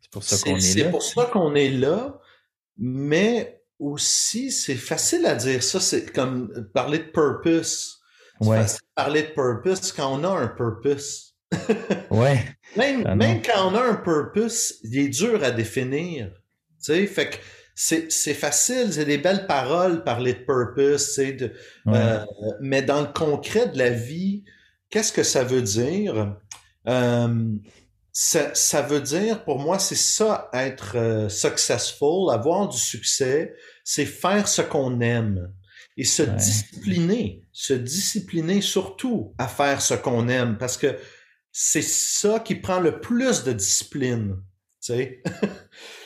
[0.00, 0.60] C'est pour ça qu'on est, là.
[0.60, 2.18] C'est pour ça qu'on est là,
[2.76, 8.00] mais aussi, c'est facile à dire ça, c'est comme parler de purpose.
[8.40, 8.58] Ouais.
[8.58, 11.36] Facile parler de purpose quand on a un purpose.
[12.10, 12.44] ouais.
[12.76, 16.30] Même, ah même quand on a un purpose, il est dur à définir.
[16.84, 17.36] Tu sais, fait que
[17.74, 21.52] c'est, facile, c'est des belles paroles, parler de purpose, de,
[21.88, 22.24] euh,
[22.60, 24.44] mais dans le concret de la vie,
[24.90, 26.36] qu'est-ce que ça veut dire?
[26.86, 27.56] Euh,
[28.16, 34.06] ça, ça, veut dire, pour moi, c'est ça, être euh, successful, avoir du succès, c'est
[34.06, 35.52] faire ce qu'on aime
[35.96, 40.96] et se discipliner, se discipliner surtout à faire ce qu'on aime parce que
[41.50, 44.36] c'est ça qui prend le plus de discipline.
[44.80, 45.22] Tu sais.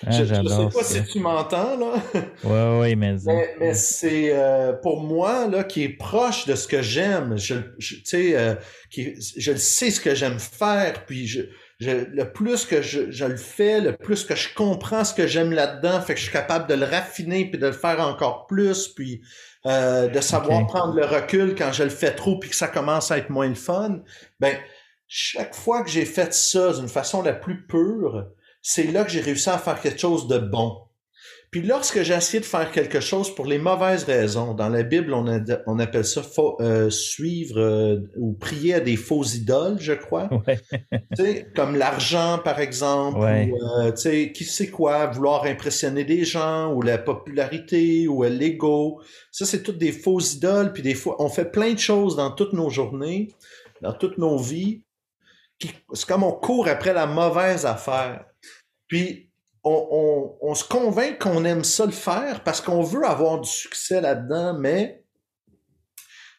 [0.07, 2.03] Ah, je, ne sais pas si tu m'entends, là.
[2.45, 3.17] Oui, oui, mais...
[3.59, 7.37] mais, c'est euh, pour moi, là, qui est proche de ce que j'aime.
[7.37, 8.55] Je, tu sais, euh,
[8.91, 11.43] qui, je sais ce que j'aime faire, puis je,
[11.81, 15.53] le plus que je, je, le fais, le plus que je comprends ce que j'aime
[15.53, 18.89] là-dedans, fait que je suis capable de le raffiner puis de le faire encore plus,
[18.89, 19.23] puis
[19.67, 23.11] euh, de savoir prendre le recul quand je le fais trop puis que ça commence
[23.11, 24.01] à être moins le fun.
[24.41, 24.57] Ben,
[25.07, 28.27] chaque fois que j'ai fait ça d'une façon la plus pure,
[28.61, 30.88] c'est là que j'ai réussi à faire quelque chose de bon.
[31.51, 35.15] Puis lorsque j'ai essayé de faire quelque chose pour les mauvaises raisons, dans la Bible,
[35.15, 35.25] on,
[35.67, 36.21] on appelle ça
[36.61, 40.29] euh, suivre euh, ou prier à des faux idoles, je crois.
[41.19, 41.47] Ouais.
[41.57, 46.97] comme l'argent, par exemple, ou euh, qui sait quoi, vouloir impressionner des gens, ou la
[46.97, 49.01] popularité, ou l'ego.
[49.31, 50.73] Ça, c'est toutes des faux idoles.
[50.73, 53.29] Puis des fois, on fait plein de choses dans toutes nos journées,
[53.83, 54.83] dans toutes nos vies.
[55.93, 58.25] C'est comme on court après la mauvaise affaire.
[58.87, 59.28] Puis
[59.65, 64.55] on, se convainc qu'on aime ça le faire parce qu'on veut avoir du succès là-dedans,
[64.55, 65.05] mais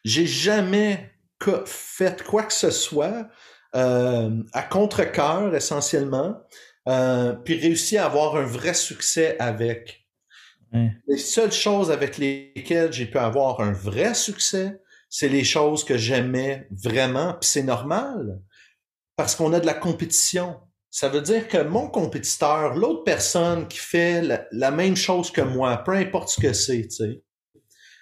[0.04, 1.12] j'ai jamais
[1.66, 3.28] fait quoi que ce soit
[3.74, 6.36] euh, à contre-cœur essentiellement,
[6.88, 9.98] euh, puis réussi à avoir un vrai succès avec.
[11.08, 15.98] Les seules choses avec lesquelles j'ai pu avoir un vrai succès, c'est les choses que
[15.98, 18.40] j'aimais vraiment, puis c'est normal
[19.16, 20.60] parce qu'on a de la compétition.
[20.90, 25.76] Ça veut dire que mon compétiteur, l'autre personne qui fait la, même chose que moi,
[25.78, 27.22] peu importe ce que c'est, tu sais.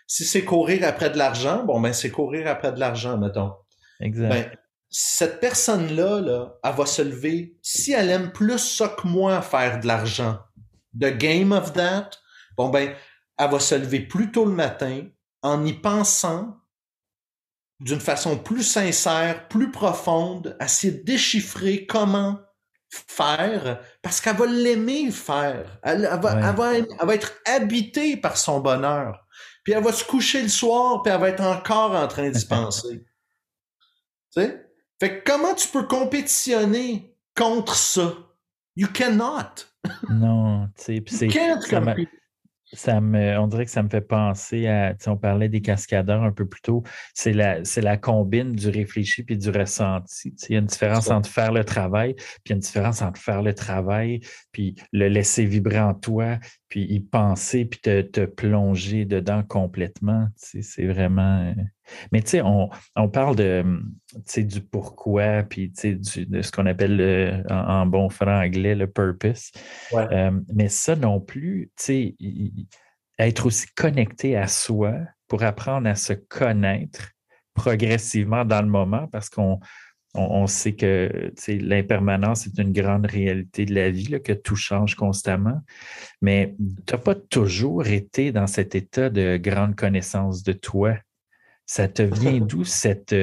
[0.07, 3.53] Si c'est courir après de l'argent, bon, ben, c'est courir après de l'argent, mettons.
[4.01, 4.29] Exact.
[4.31, 4.51] Ben,
[4.89, 7.59] cette personne-là, là, elle va se lever.
[7.61, 10.39] Si elle aime plus ça que moi, faire de l'argent,
[10.99, 12.11] the game of that,
[12.57, 12.95] bon, ben,
[13.39, 15.05] elle va se lever plus tôt le matin
[15.43, 16.57] en y pensant
[17.81, 22.39] d'une façon plus sincère, plus profonde, à s'y déchiffrer comment
[22.91, 25.79] faire parce qu'elle va l'aimer faire.
[25.83, 29.27] Elle, va, elle, va, être habitée par son bonheur.
[29.65, 32.47] Puis elle va se coucher le soir, puis elle va être encore en train d'y
[32.47, 33.05] penser.
[34.35, 34.65] tu sais?
[35.01, 38.15] Fait que comment tu peux compétitionner contre ça?
[38.77, 39.67] You cannot.
[40.09, 41.29] non, tu sais, c'est
[42.73, 46.33] ça me, on dirait que ça me fait penser à, on parlait des cascadeurs un
[46.33, 46.83] peu plus tôt,
[47.15, 50.35] c'est la, c'est la combine du réfléchi puis du ressenti.
[50.49, 53.03] Il y a une différence entre faire le travail, puis il y a une différence
[53.03, 54.21] entre faire le travail,
[54.53, 56.39] puis le laisser vibrer en toi,
[56.69, 60.29] puis y penser, puis te, te plonger dedans complètement.
[60.37, 61.41] C'est vraiment.
[61.41, 61.63] Euh,
[62.13, 63.65] mais tu sais, on, on, parle de,
[64.37, 69.51] du pourquoi, puis de ce qu'on appelle en, bon franc-anglais le purpose.
[69.95, 72.17] Euh, mais ça non plus, tu sais,
[73.19, 74.95] être aussi connecté à soi
[75.27, 77.13] pour apprendre à se connaître
[77.55, 79.59] progressivement dans le moment parce qu'on
[80.19, 85.61] on, sait que l'impermanence est une grande réalité de la vie, que tout change constamment.
[86.21, 86.55] Mais
[86.87, 90.97] tu n'as pas toujours été dans cet état de grande connaissance de toi.
[91.67, 93.15] Ça te vient d'où cette.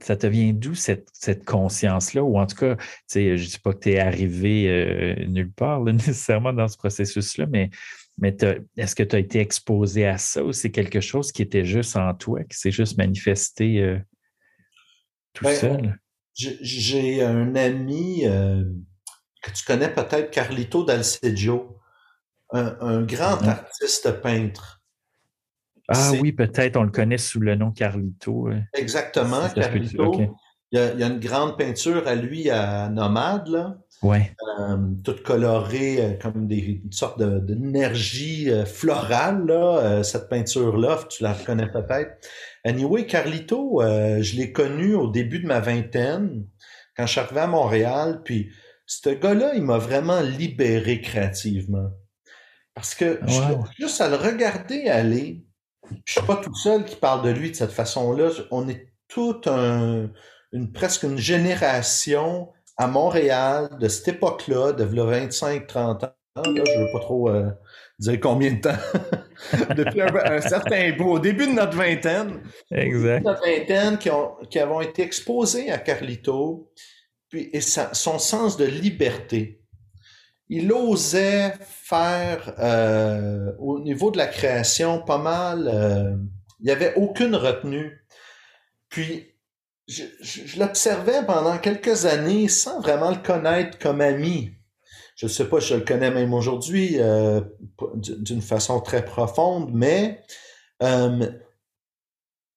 [0.00, 2.22] Ça te vient d'où cette, conscience-là?
[2.22, 2.76] Ou en tout cas,
[3.10, 7.46] je ne dis pas que tu es arrivé euh, nulle part nécessairement dans ce processus-là,
[7.50, 7.70] mais,
[8.18, 8.36] mais
[8.76, 11.96] est-ce que tu as été exposé à ça ou c'est quelque chose qui était juste
[11.96, 13.98] en toi, qui s'est juste manifesté euh,
[15.34, 15.98] tout ben, seul?
[16.34, 18.64] J'ai un ami euh,
[19.42, 21.78] que tu connais peut-être, Carlito Dalceggio,
[22.52, 24.80] un, grand artiste peintre.
[25.88, 28.48] Ah oui, peut-être, on le connaît sous le nom Carlito.
[28.72, 30.14] Exactement, Carlito.
[30.72, 33.76] Il, y a, une grande peinture à lui à Nomade, là.
[34.02, 34.34] Ouais.
[34.58, 41.32] Euh, toutes colorées euh, comme des, une sorte d'énergie florale, là, cette peinture-là, tu la
[41.32, 42.18] reconnais peut-être.
[42.64, 46.46] Anyway, Carlito, je l'ai connu au début de ma vingtaine,
[46.96, 48.50] quand je suis arrivé à Montréal, puis
[48.86, 51.90] ce gars-là, il m'a vraiment libéré créativement.
[52.74, 53.64] Parce que Wow.
[53.78, 55.44] juste à le regarder aller,
[56.04, 58.30] je suis pas tout seul qui parle de lui de cette façon-là.
[58.50, 60.10] On est toute un,
[60.52, 66.12] une, presque une génération à Montréal de cette époque-là, de 25-30 ans.
[66.36, 67.50] Là, je veux pas trop euh,
[68.00, 68.76] dire combien de temps.
[69.76, 73.24] Depuis un, un certain bout, au début de notre vingtaine, Exact.
[73.24, 76.72] notre vingtaine qui, ont, qui avons été exposés à Carlito,
[77.28, 79.60] puis et sa- son sens de liberté.
[80.48, 85.68] Il osait faire euh, au niveau de la création pas mal.
[85.72, 86.16] euh,
[86.60, 88.04] il n'y avait aucune retenue.
[88.88, 89.34] Puis
[89.86, 94.52] je, je- je l'observais pendant quelques années sans vraiment le connaître comme ami.
[95.16, 97.40] Je ne sais pas, je le connais même aujourd'hui euh,
[97.98, 100.22] d'une façon très profonde, mais
[100.82, 101.30] euh,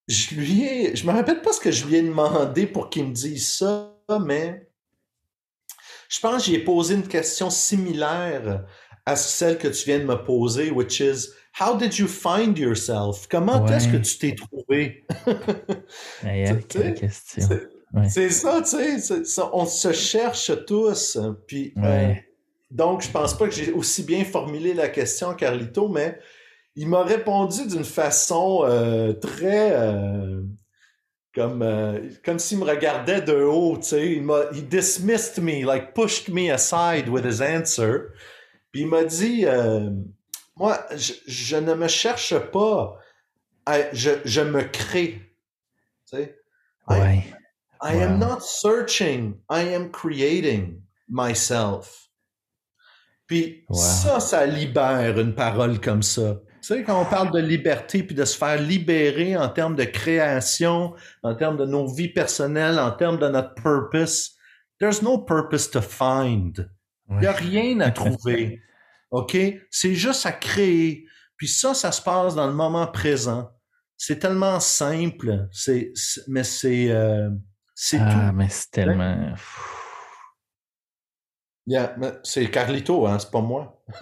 [0.08, 3.06] je lui ai, je me rappelle pas ce que je lui ai demandé pour qu'il
[3.06, 3.96] me dise ça,
[4.26, 4.70] mais
[6.10, 8.66] je pense que j'y ai posé une question similaire
[9.06, 11.28] à celle que tu viens de me poser, which is
[11.60, 13.28] How did you find yourself?
[13.30, 13.74] Comment Ouais.
[13.78, 15.06] est-ce que tu t'es trouvé?
[16.22, 18.30] C'est Ouais.
[18.30, 21.18] ça, tu sais, on se cherche tous.
[21.48, 22.14] Puis, euh.
[22.70, 26.20] Donc, je pense pas que j'ai aussi bien formulé la question, Carlito, mais
[26.76, 30.42] il m'a répondu d'une façon euh, très euh,
[31.34, 34.12] comme euh, comme s'il me regardait de haut, tu sais.
[34.12, 38.10] Il m'a il dismissed me, like pushed me aside with his answer.
[38.72, 39.46] Puis il m'a dit,
[40.56, 42.98] moi, je, je ne me cherche pas,
[43.66, 45.22] à- je, je me crée,
[46.10, 46.36] tu sais.
[46.90, 47.24] I- Ouais.
[47.82, 48.28] I am Wow.
[48.36, 52.07] not searching, I am creating myself.
[53.28, 53.78] Puis Wow.
[53.78, 56.40] ça, ça libère une parole comme ça.
[56.62, 59.84] Tu sais, quand on parle de liberté, puis de se faire libérer en termes de
[59.84, 64.32] création, en termes de nos vies personnelles, en termes de notre purpose,
[64.80, 66.70] there's no purpose to find.
[67.10, 67.38] Il n'y a Ouais.
[67.38, 68.62] rien à trouver.
[69.12, 69.38] OK?
[69.72, 71.06] C'est juste à créer.
[71.38, 73.50] Puis ça, ça se passe dans le moment présent.
[73.96, 75.48] C'est tellement simple.
[75.52, 75.92] C'est,
[76.28, 77.30] mais c'est, euh,
[77.76, 78.36] c'est Ah, tout.
[78.36, 79.34] mais c'est tellement.
[81.68, 83.82] Yeah, c'est Carlito, hein, c'est pas moi.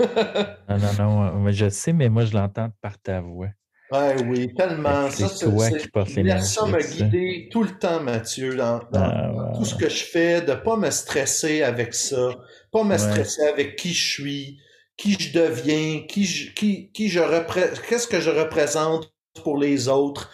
[0.69, 1.39] Non, non, non.
[1.39, 3.47] mais Je sais, mais moi, je l'entends par ta voix.
[3.91, 5.09] Ouais, oui, tellement.
[5.11, 7.05] C'est toi qui portes je laisse ça me l'énergie avec ça.
[7.05, 10.53] guider tout le temps, Mathieu, dans, dans- Ah, dans tout ce que je fais, de
[10.53, 12.31] pas me stresser avec ça,
[12.71, 12.97] pas me Ouais.
[12.97, 14.59] stresser avec qui je suis,
[14.97, 19.11] qui je deviens, qui je, qui, qui je représente, qu'est-ce que je représente
[19.43, 20.31] pour les autres.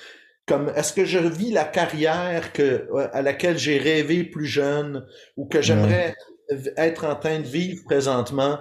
[0.47, 5.05] Comme, est-ce que je vis la carrière que, à laquelle j'ai rêvé plus jeune
[5.37, 6.15] ou que j'aimerais
[6.77, 8.59] être en train de vivre présentement?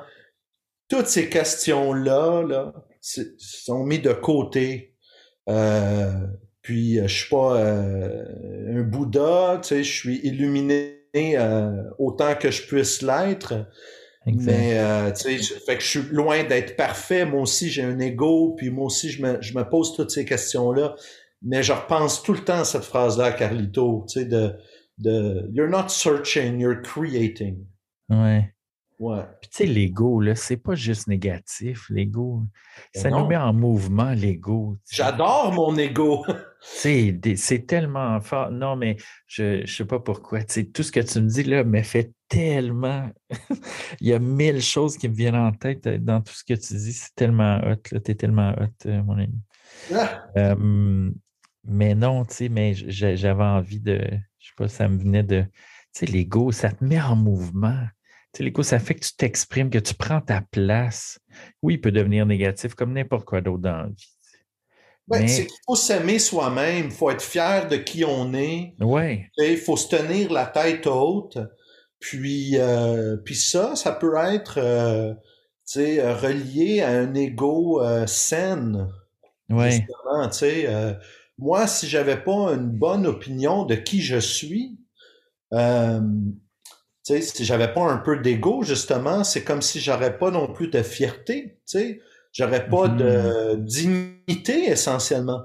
[0.88, 4.94] Toutes ces questions-là, là, sont mises de côté.
[5.48, 6.10] Euh,
[6.62, 8.24] puis, euh, je suis pas euh,
[8.68, 13.66] un Bouddha, tu sais, je suis illuminé euh, autant que je puisse l'être.
[14.26, 14.76] Mais,
[15.14, 17.24] tu sais, fait que je suis loin d'être parfait.
[17.24, 20.24] Moi aussi, j'ai un ego, puis moi aussi, je me, je me pose toutes ces
[20.24, 20.94] questions-là.
[21.42, 24.52] Mais je repense tout le temps à cette phrase-là Carlito, tu sais, de,
[24.98, 27.64] de You're not searching, you're creating.
[28.10, 28.52] Ouais.
[28.98, 29.22] Ouais.
[29.40, 32.42] Puis tu sais, l'ego, là, c'est pas juste négatif, l'ego.
[32.94, 33.20] Ben Ça non.
[33.20, 34.78] nous met en mouvement, l'ego.
[34.90, 36.26] J'adore mon ego.
[36.60, 37.18] C'est
[37.66, 38.50] tellement fort.
[38.50, 38.96] Non, mais
[39.26, 40.40] je ne sais pas pourquoi.
[40.42, 43.08] Tout ce que tu me dis là me fait tellement.
[44.02, 46.52] Il y a mille choses qui me viennent en tête euh, dans tout ce que
[46.52, 46.92] tu dis.
[46.92, 47.76] C'est tellement hot.
[47.82, 49.40] Tu es tellement hot, euh, mon ami.
[49.94, 51.10] Ah, Euh,
[51.64, 53.98] mais non, tu sais, mais j'avais envie de.
[54.38, 55.40] Je sais pas, ça me venait de.
[55.94, 57.80] Tu sais, l'ego, ça te met en mouvement.
[58.38, 61.18] L'ego, ça fait que tu t'exprimes, que tu prends ta place.
[61.62, 64.14] Oui, il peut devenir négatif comme n'importe quoi d'autre dans la vie.
[65.08, 68.74] ben, Mais- C'est qu'il faut s'aimer soi-même, il faut être fier de qui on est.
[68.80, 71.38] Ouais, Il faut se tenir la tête haute.
[71.98, 75.12] Puis, euh, puis ça, ça peut être euh,
[75.76, 78.88] euh, relié à un ego euh, sain.
[79.50, 80.30] ouais, Justement,
[81.36, 84.78] moi, si j'avais pas une bonne opinion de qui je suis,
[85.52, 86.00] euh,
[87.14, 90.68] sais, si j'avais pas un peu d'ego, justement, c'est comme si j'aurais pas non plus
[90.68, 92.00] de fierté, tu sais,
[92.32, 95.42] j'aurais pas de dignité essentiellement.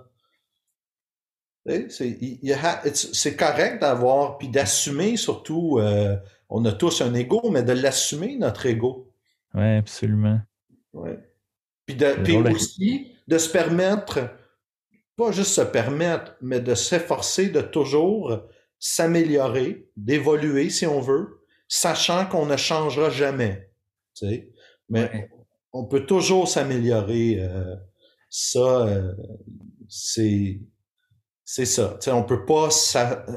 [1.90, 6.16] C'est correct d'avoir, puis d'assumer surtout, euh,
[6.50, 9.12] on a tous un ego, mais de l'assumer, notre ego.
[9.54, 10.40] ouais, absolument.
[10.94, 11.20] Ouais.
[11.86, 14.30] Puis, de, aussi de se permettre,
[15.16, 18.44] pas juste se permettre, mais de s'efforcer de toujours
[18.80, 23.70] s'améliorer, d'évoluer si on veut, sachant qu'on ne changera jamais.
[24.16, 24.50] Tu sais.
[24.90, 25.30] Mais
[25.74, 27.38] on peut toujours s'améliorer.
[27.40, 27.76] Euh,
[28.30, 29.14] ça, euh,
[29.90, 30.60] c'est
[31.44, 31.98] c'est ça.
[32.00, 32.70] Tu sais, on peut pas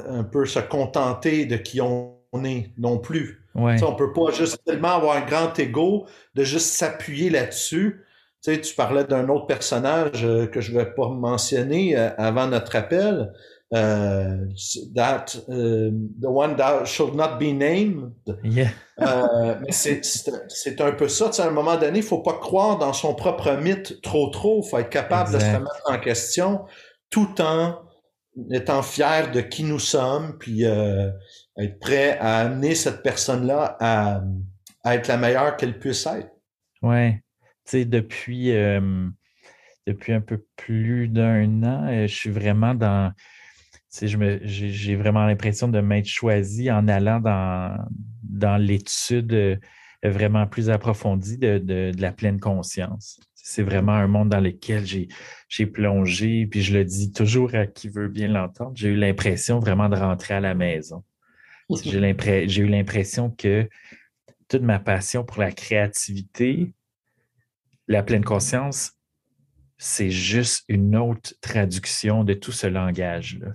[0.07, 3.45] un peu se contenter de qui on est non plus.
[3.55, 3.73] Ouais.
[3.73, 8.03] Tu sais, on peut pas juste tellement avoir un grand ego de juste s'appuyer là-dessus.
[8.41, 12.75] Tu sais, tu parlais d'un autre personnage euh, que je vais pas mentionner avant notre
[12.75, 13.33] appel,
[13.71, 14.47] uh,
[14.95, 18.13] that uh, the one that should not be named.
[18.43, 18.71] Yeah.
[19.01, 21.29] euh, mais c'est un peu ça.
[21.37, 24.61] à un moment donné, il faut pas croire dans son propre mythe trop trop.
[24.63, 26.65] Il faut être capable de se remettre en question
[27.09, 27.79] tout en
[28.51, 31.09] étant fier de qui nous sommes, puis euh,
[31.57, 34.21] être prêt à amener cette personne-là à,
[34.83, 36.31] à, être la meilleure qu'elle puisse être.
[36.81, 37.21] Ouais.
[37.65, 39.07] Tu sais, depuis, euh,
[39.85, 43.11] depuis un peu plus d'un an, euh, je suis vraiment dans
[43.91, 49.57] j'ai vraiment l'impression de m'être choisi en allant dans, l'étude euh,
[50.03, 53.19] vraiment plus approfondie de, de, la pleine conscience.
[53.33, 57.89] C'est vraiment un monde dans lequel j'ai plongé, puis je le dis toujours à qui
[57.89, 61.03] veut bien l'entendre, j'ai eu l'impression vraiment de rentrer à la maison.
[61.83, 63.67] J'ai eu l'impression que
[64.47, 66.73] toute ma passion pour la créativité,
[67.87, 68.93] la pleine conscience,
[69.81, 73.53] c'est juste une autre traduction de tout ce langage-là.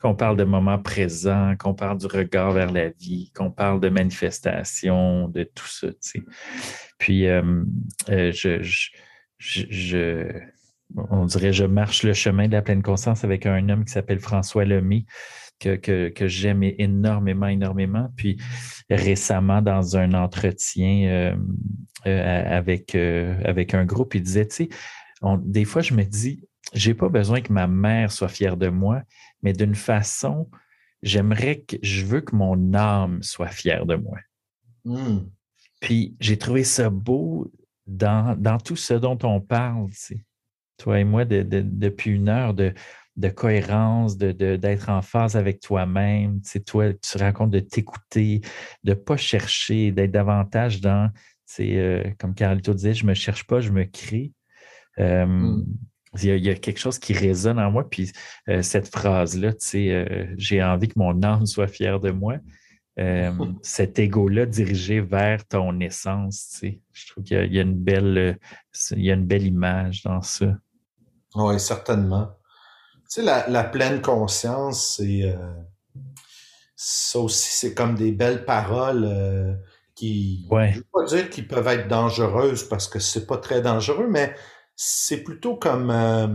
[0.00, 3.88] Qu'on parle de moment présent, qu'on parle du regard vers la vie, qu'on parle de
[3.88, 5.88] manifestation, de tout ça.
[6.98, 7.64] Puis, euh,
[8.08, 8.62] euh, je,
[9.38, 10.42] je,
[10.96, 14.20] on dirait, je marche le chemin de la pleine conscience avec un homme qui s'appelle
[14.20, 15.06] François Lemay,
[15.58, 18.12] que, que, j'aime énormément, énormément.
[18.16, 18.36] Puis
[18.90, 21.34] récemment, dans un entretien
[22.06, 24.68] euh, avec, avec un groupe, il disait, tu sais,
[25.22, 26.42] des fois, je me dis,
[26.72, 29.02] j'ai pas besoin que ma mère soit fière de moi,
[29.42, 30.50] mais d'une façon,
[31.02, 34.18] j'aimerais que, je veux que mon âme soit fière de moi.
[34.84, 35.28] Hmm.
[35.80, 37.50] Puis j'ai trouvé ça beau
[37.86, 39.88] dans, dans, tout ce dont on parle,
[40.78, 42.74] toi et moi, depuis une heure de,
[43.16, 46.40] de cohérence, d'être en phase avec toi-même.
[46.42, 48.40] Tu toi, tu racontes de t'écouter,
[48.84, 51.10] de ne pas chercher, d'être davantage dans,
[51.60, 54.32] euh, comme Carlito disait, je ne me cherche pas, je me crée.
[54.98, 55.64] Euh, hmm.
[56.22, 57.88] il, y a, quelque chose qui résonne en moi.
[57.88, 58.12] Puis
[58.48, 62.36] euh, cette phrase-là, tu sais, euh, j'ai envie que mon âme soit fière de moi.
[63.60, 66.80] cet ego-là dirigé vers ton essence, tu sais.
[66.94, 68.38] Je trouve qu'il y, a une belle,
[68.92, 70.46] il y a une belle image dans ça.
[71.34, 72.30] Oui, certainement.
[73.12, 75.36] Tu sais, la, pleine conscience, c'est
[76.74, 79.58] ça aussi, c'est comme des belles paroles
[79.94, 80.72] qui, ouais.
[80.72, 84.34] je veux pas dire qu'ils peuvent être dangereuses parce que c'est pas très dangereux, mais
[84.76, 86.28] c'est plutôt comme euh,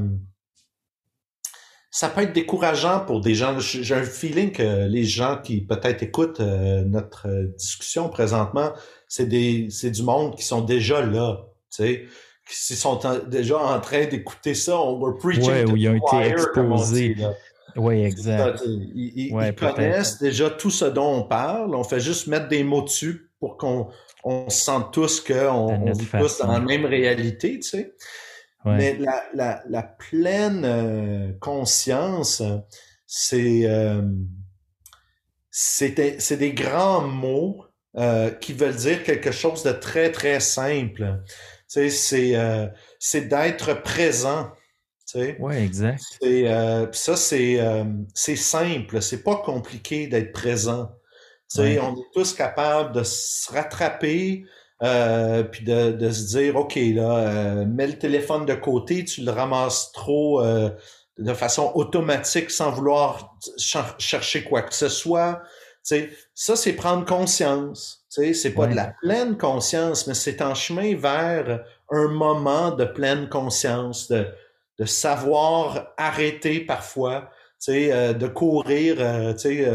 [1.92, 3.60] ça peut être décourageant pour des gens.
[3.60, 7.28] J'ai un feeling que les gens qui peut-être écoutent euh, notre
[7.58, 8.72] discussion présentement,
[9.08, 12.06] c'est des c'est du monde qui sont déjà là, tu sais,
[12.50, 14.80] qui sont déjà en train d'écouter ça.
[14.80, 17.16] On we're preaching ouais, ils ont été exposés.
[17.76, 18.64] Oui, exact.
[18.66, 21.76] Ils, connaissent déjà tout ce dont on parle.
[21.76, 23.88] On fait juste mettre des mots dessus pour qu'on
[24.24, 27.96] on sente tous qu'on on vit tous dans la même réalité, tu sais.
[28.66, 32.44] Mais la, la, la pleine euh, conscience,
[33.08, 34.04] c'est euh,
[35.50, 37.66] c'est des grands mots
[37.98, 41.22] euh, qui veulent dire quelque chose de très, très simple.
[41.70, 42.36] Tu sais,
[43.00, 44.52] c'est d'être présent.
[45.08, 45.38] Tu sais.
[45.40, 46.04] Oui, exact.
[46.94, 47.60] Ça, c'est
[48.14, 49.02] c'est simple.
[49.02, 50.92] C'est pas compliqué d'être présent.
[51.50, 54.46] Tu sais, on est tous capables de se rattraper,
[54.84, 59.22] euh, puis de, de, se dire, OK, là, euh, mets le téléphone de côté, tu
[59.22, 60.72] le ramasses trop euh,
[61.20, 65.44] de façon automatique sans vouloir chercher quoi que ce soit.
[65.84, 68.06] sais ça, c'est prendre conscience.
[68.10, 73.30] C'est pas de la pleine conscience, mais c'est en chemin vers un moment de pleine
[73.30, 74.26] conscience, de,
[74.80, 77.30] de savoir arrêter parfois,
[77.70, 78.98] euh, de courir,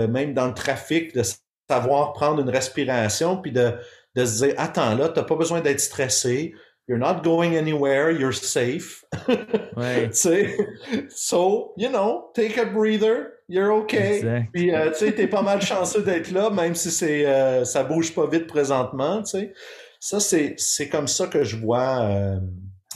[0.09, 1.23] même dans le trafic, de
[1.71, 3.73] savoir prendre une respiration, puis de,
[4.17, 6.55] de se dire attends là, t'as pas besoin d'être stressé.
[6.89, 9.05] You're not going anywhere, you're safe.
[9.77, 10.09] Ouais.
[11.11, 14.47] so, you know, take a breather, you're okay.
[14.55, 17.85] Puis euh, tu sais, t'es pas mal chanceux d'être là, même si c'est euh, ça
[17.85, 19.53] bouge pas vite présentement, tu sais.
[20.01, 22.41] Ça, c'est, c'est comme ça que je vois euh,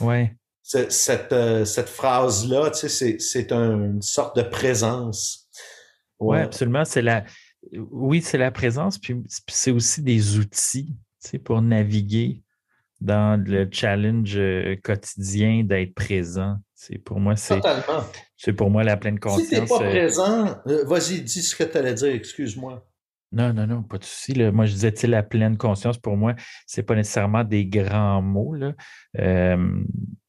[0.01, 0.35] ouais.
[0.63, 1.35] cette,
[1.65, 5.47] cette phrase-là, tu sais, c'est, c'est une sorte de présence.
[6.19, 6.85] Ouais, ouais absolument.
[6.85, 7.25] C'est la,
[7.91, 9.15] oui, c'est la présence, puis
[9.47, 10.95] c'est aussi des outils
[11.43, 12.43] pour naviguer
[12.99, 16.57] dans le challenge euh, quotidien d'être présent.
[16.75, 17.59] C'est pour moi, c'est.
[18.37, 19.47] C'est pour moi la pleine conscience.
[19.47, 22.85] Si t'es pas euh, présent, euh, vas-y, dis ce que tu allais dire, excuse-moi.
[23.33, 24.33] Non, non, non, pas de souci.
[24.51, 26.35] Moi, je disais, la pleine conscience, pour moi,
[26.67, 28.55] ce n'est pas nécessairement des grands mots.
[29.19, 29.83] Euh,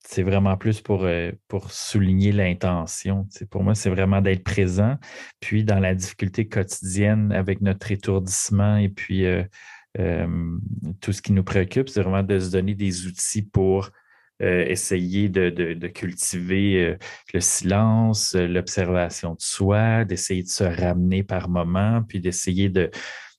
[0.07, 3.27] c'est vraiment plus pour, euh, pour souligner l'intention.
[3.51, 4.99] Pour moi, c'est vraiment d'être présent.
[5.41, 9.43] Puis, dans la difficulté quotidienne avec notre étourdissement et puis euh,
[9.95, 13.91] tout ce qui nous préoccupe, c'est vraiment de se donner des outils pour
[14.43, 16.99] euh, essayer de, cultiver euh,
[17.33, 22.91] le silence, euh, l'observation de soi, d'essayer de se ramener par moment, puis d'essayer de,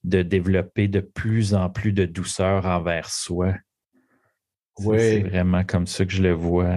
[0.03, 3.53] développer de plus en plus de douceur envers soi.
[4.80, 4.97] Oui.
[4.97, 6.71] C'est vraiment comme ça que je le vois.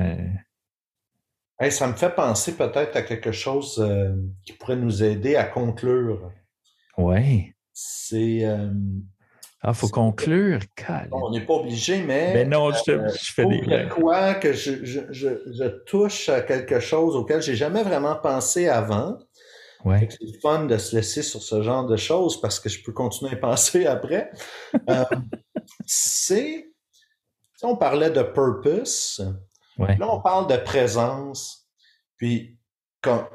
[1.70, 3.86] ça me fait penser peut-être à quelque chose
[4.44, 6.32] qui pourrait nous aider à conclure.
[6.98, 7.52] Oui.
[7.72, 8.44] C'est
[9.68, 10.60] ah, faut conclure.
[11.10, 12.32] on n'est pas obligé, mais.
[12.32, 13.88] Mais ben non, je, euh, fais des.
[13.88, 19.18] quoi que je, je, je, touche à quelque chose auquel j'ai jamais vraiment pensé avant.
[19.84, 20.08] Ouais.
[20.08, 23.32] C'est fun de se laisser sur ce genre de choses parce que je peux continuer
[23.32, 24.30] à penser après.
[24.88, 25.04] euh,
[25.84, 26.68] c'est.
[27.64, 29.20] On parlait de purpose.
[29.78, 29.96] Ouais.
[29.96, 31.66] Là, on parle de présence.
[32.18, 32.56] Puis,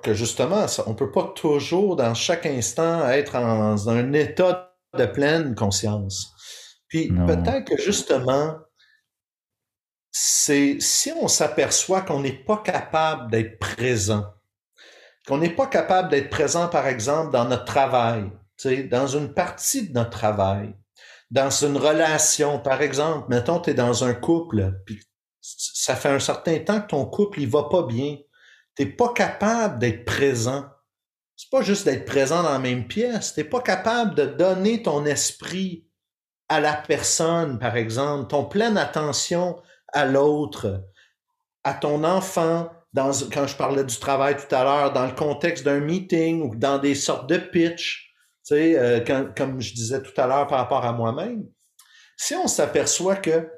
[0.01, 5.55] que justement, on peut pas toujours, dans chaque instant, être dans un état de pleine
[5.55, 6.33] conscience.
[6.87, 8.57] Puis peut-être que justement,
[10.11, 14.25] c'est si on s'aperçoit qu'on n'est pas capable d'être présent,
[15.25, 18.29] qu'on n'est pas capable d'être présent, par exemple, dans notre travail,
[18.89, 20.75] dans une partie de notre travail,
[21.29, 25.01] dans une relation, par exemple, mettons, tu es dans un couple, puis
[25.39, 28.17] ça fait un certain temps que ton couple, il va pas bien.
[28.75, 30.65] Tu pas capable d'être présent
[31.41, 33.33] c'est pas juste d'être présent dans la même pièce.
[33.33, 35.87] T'es pas capable de donner ton esprit
[36.49, 39.59] à la personne, par exemple, ton pleine attention
[39.91, 40.83] à l'autre,
[41.63, 45.79] à ton enfant, quand je parlais du travail tout à l'heure, dans le contexte d'un
[45.79, 48.13] meeting ou dans des sortes de pitch,
[48.45, 48.99] tu euh,
[49.35, 51.47] comme je disais tout à l'heure par rapport à moi-même.
[52.17, 53.49] Si on s'aperçoit que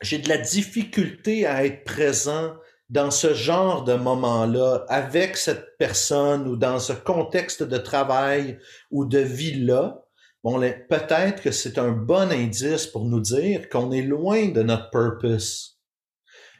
[0.00, 2.54] j'ai de la difficulté à être présent
[2.90, 8.58] dans ce genre de moment-là, avec cette personne ou dans ce contexte de travail
[8.90, 10.04] ou de vie-là,
[10.42, 14.90] bon, peut-être que c'est un bon indice pour nous dire qu'on est loin de notre
[14.90, 15.78] purpose.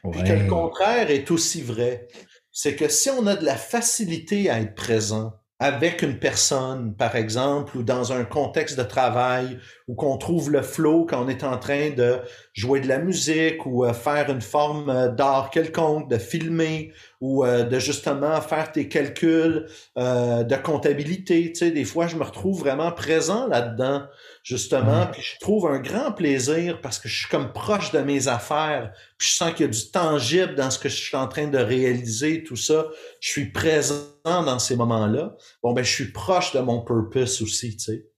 [0.09, 2.07] Puis que le contraire est aussi vrai.
[2.51, 7.15] C'est que si on a de la facilité à être présent, avec une personne, par
[7.15, 9.59] exemple, ou dans un contexte de travail,
[9.91, 12.19] ou qu'on trouve le flow quand on est en train de
[12.53, 17.43] jouer de la musique ou euh, faire une forme euh, d'art quelconque, de filmer ou
[17.43, 21.51] euh, de justement faire tes calculs de comptabilité.
[21.51, 24.03] Tu sais, des fois, je me retrouve vraiment présent là-dedans
[24.43, 25.07] justement.
[25.07, 28.93] Puis je trouve un grand plaisir parce que je suis comme proche de mes affaires.
[29.17, 31.47] Puis je sens qu'il y a du tangible dans ce que je suis en train
[31.47, 32.87] de réaliser, tout ça.
[33.19, 35.35] Je suis présent dans ces moments-là.
[35.61, 38.10] Bon, ben, je suis proche de mon purpose aussi, tu sais.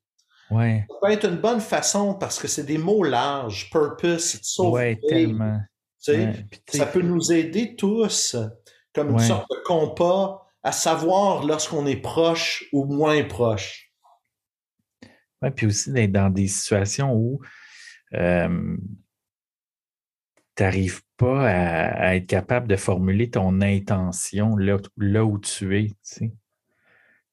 [0.54, 0.86] Ouais.
[0.90, 3.70] Ça peut être une bonne façon parce que c'est des mots larges.
[3.70, 4.72] Purpose, sauver.
[4.72, 5.60] Ouais, tellement.
[6.04, 8.36] Tu sais, ça peut nous aider tous
[8.94, 13.92] comme une sorte de compas à savoir lorsqu'on est proche ou moins proche.
[15.42, 17.42] Oui, puis aussi d'être dans des situations où
[18.14, 18.78] euh,
[20.56, 25.88] tu n'arrives pas à, être capable de formuler ton intention là, là où tu es.
[25.88, 26.32] Tu, sais.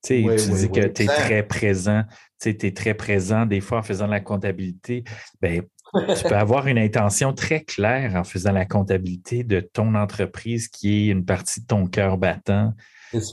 [0.02, 2.05] tu, dis que tu es très présent.
[2.40, 5.04] Tu es très présent des fois en faisant la comptabilité.
[5.40, 5.62] Ben,
[5.92, 11.08] tu peux avoir une intention très claire en faisant la comptabilité de ton entreprise qui
[11.08, 12.74] est une partie de ton cœur battant,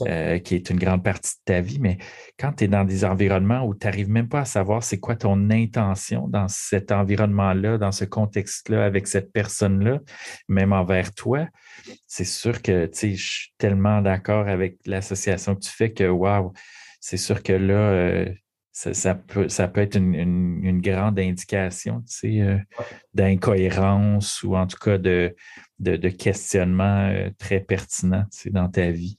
[0.06, 1.78] euh, qui est une grande partie de ta vie.
[1.78, 1.98] Mais
[2.38, 5.14] quand tu es dans des environnements où tu n'arrives même pas à savoir c'est quoi
[5.14, 10.00] ton intention dans cet environnement-là, dans ce contexte-là, avec cette personne-là,
[10.48, 11.46] même envers toi,
[12.06, 16.52] c'est sûr que je suis tellement d'accord avec l'association que tu fais que, waouh,
[17.00, 18.34] c'est sûr que là, euh,
[18.78, 22.58] ça, peut, ça peut être une, grande indication euh,
[23.12, 25.34] d'incohérence ou en tout cas de,
[25.80, 29.18] de, questionnement très pertinent dans ta vie.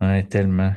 [0.00, 0.72] Oui, tellement.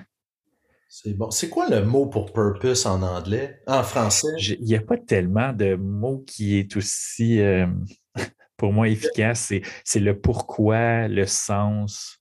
[0.90, 1.30] C'est bon.
[1.30, 4.28] C'est quoi le mot pour purpose en anglais, en français?
[4.40, 7.68] Il n'y a pas tellement de mots qui est aussi, euh,
[8.58, 9.54] pour moi, efficace.
[9.86, 12.21] C'est le pourquoi, le sens.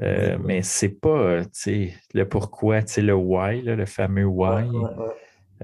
[0.00, 4.64] Euh, mais c'est pas, sais, le pourquoi, le why, le fameux why.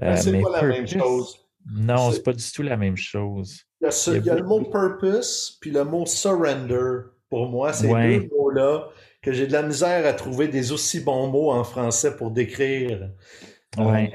[0.03, 1.39] Euh, c'est pas la même chose.
[1.71, 3.61] Non, c'est pas du tout la même chose.
[3.81, 7.09] Il y a, le mot purpose, puis le mot surrender.
[7.29, 8.89] Pour moi, ces deux mots-là
[9.21, 13.09] que j'ai de la misère à trouver des aussi bons mots en français pour décrire.
[13.77, 14.13] Ouais.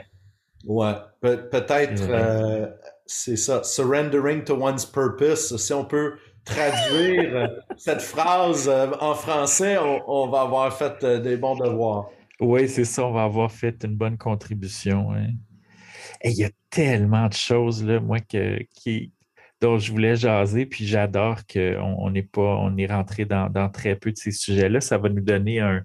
[0.64, 0.94] ouais.
[1.20, 2.68] peut-être, euh,
[3.06, 3.64] c'est ça.
[3.64, 5.56] Surrendering to one's purpose.
[5.56, 6.14] Si on peut
[6.44, 12.10] traduire cette phrase euh, en français, on, va avoir fait euh, des bons devoirs.
[12.40, 13.06] Oui, c'est ça.
[13.06, 15.10] On va avoir fait une bonne contribution.
[16.24, 18.18] il y a tellement de choses, moi,
[19.60, 23.96] dont je voulais jaser, puis j'adore qu'on on est pas, on est rentré dans, très
[23.96, 24.80] peu de ces sujets-là.
[24.80, 25.82] Ça va nous donner un,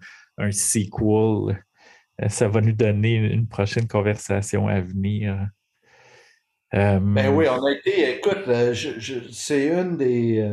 [0.52, 1.62] sequel.
[2.22, 5.50] Euh, ça va nous donner une prochaine conversation à venir.
[6.76, 8.74] Euh, ben oui, on a été, écoute, euh,
[9.32, 10.46] c'est une des,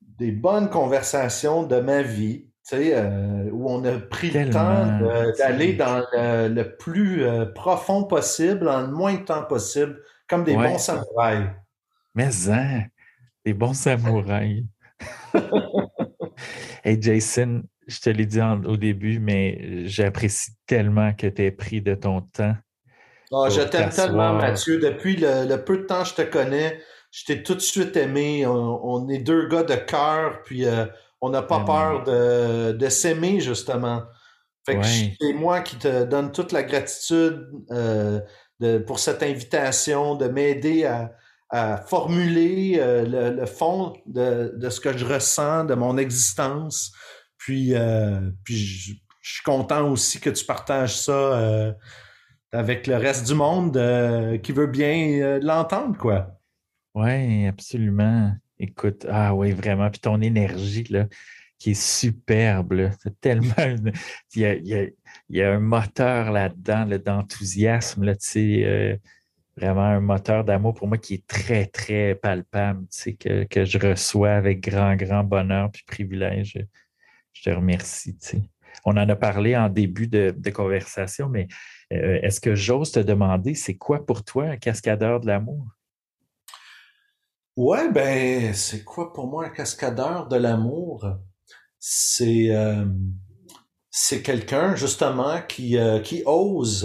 [0.00, 2.46] des bonnes conversations de ma vie.
[2.72, 4.98] où on a pris le temps
[5.38, 10.78] d'aller dans le, plus profond possible, en le moins de temps possible, comme des bons
[10.78, 11.48] samouraïs.
[12.14, 12.82] Mais hein,
[13.44, 14.64] des bons samouraïs.
[16.84, 21.80] hey Jason, je te l'ai dit au début, mais j'apprécie tellement que tu aies pris
[21.80, 22.56] de ton temps.
[23.32, 24.78] Ah, je t'aime tellement, Mathieu.
[24.78, 26.80] Depuis le, peu de temps que je te connais,
[27.10, 28.46] je t'ai tout de suite aimé.
[28.46, 30.86] On, est deux gars de cœur, puis euh,
[31.20, 34.02] on n'a pas peur de, s'aimer, justement.
[34.66, 38.20] Fait que c'est moi qui te donne toute la gratitude euh,
[38.86, 41.10] pour cette invitation, de m'aider à,
[41.86, 46.92] formuler euh, le, fond de, de, ce que je ressens, de mon existence.
[47.38, 48.92] Puis, euh, puis je,
[49.22, 51.72] suis content aussi que tu partages ça euh,
[52.52, 56.38] avec le reste du monde euh, qui veut bien l'entendre, quoi.
[56.94, 58.32] Oui, absolument.
[58.58, 59.90] Écoute, ah oui, vraiment.
[59.90, 61.06] Puis ton énergie, là,
[61.58, 62.90] qui est superbe.
[63.02, 63.54] C'est tellement.
[64.34, 64.92] il, y a, il,
[65.30, 69.00] y a, un moteur là-dedans, d'enthousiasme, là, tu sais,
[69.56, 73.64] vraiment un moteur d'amour pour moi qui est très, très palpable, tu sais, que, que
[73.64, 76.58] je reçois avec grand, grand bonheur puis privilège
[77.38, 78.16] je te remercie.
[78.84, 81.48] On en a parlé en début de, conversation, mais
[81.92, 85.66] euh, est-ce que j'ose te demander, c'est quoi pour toi un cascadeur de l'amour?
[87.56, 91.18] Ouais, ben, c'est quoi pour moi un cascadeur de l'amour?
[91.78, 92.84] C'est euh,
[94.22, 96.84] quelqu'un justement qui, euh, ose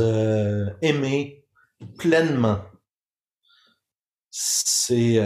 [0.82, 1.46] aimer
[1.98, 2.60] pleinement.
[4.32, 5.20] C'est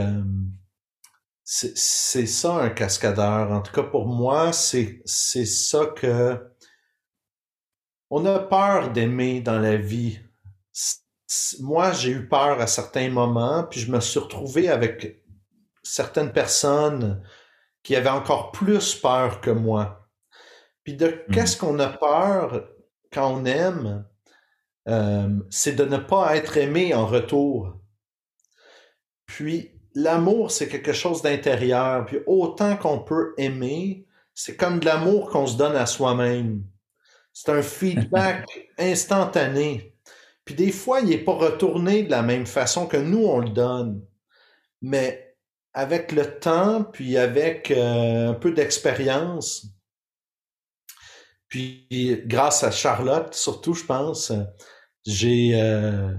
[1.50, 3.52] c'est ça un cascadeur.
[3.52, 6.38] En tout cas, pour moi, c'est ça que
[8.10, 10.20] on a peur d'aimer dans la vie.
[11.60, 15.24] Moi, j'ai eu peur à certains moments, puis je me suis retrouvé avec
[15.84, 17.24] certaines personnes
[17.84, 20.10] qui avaient encore plus peur que moi.
[20.84, 21.32] Puis de mmh.
[21.34, 22.70] qu'est-ce qu'on a peur
[23.12, 24.06] quand on aime,
[24.88, 27.78] euh, c'est de ne pas être aimé en retour.
[29.26, 32.06] Puis l'amour, c'est quelque chose d'intérieur.
[32.06, 36.64] Puis autant qu'on peut aimer, c'est comme de l'amour qu'on se donne à soi-même.
[37.40, 38.50] C'est un feedback
[38.80, 39.94] instantané.
[40.44, 43.50] Puis des fois, il n'est pas retourné de la même façon que nous, on le
[43.50, 44.04] donne.
[44.82, 45.36] Mais
[45.72, 49.68] avec le temps, puis avec euh, un peu d'expérience,
[51.48, 51.88] puis
[52.26, 54.34] grâce à Charlotte, surtout, je pense,
[55.06, 56.12] j'ai euh,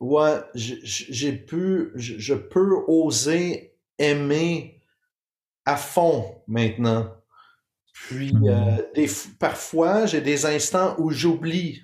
[0.00, 4.80] ouais, j'ai pu, je, peux oser aimer
[5.66, 7.14] à fond maintenant.
[8.08, 8.48] Puis mmh.
[8.48, 11.82] euh, des, parfois, j'ai des instants où j'oublie.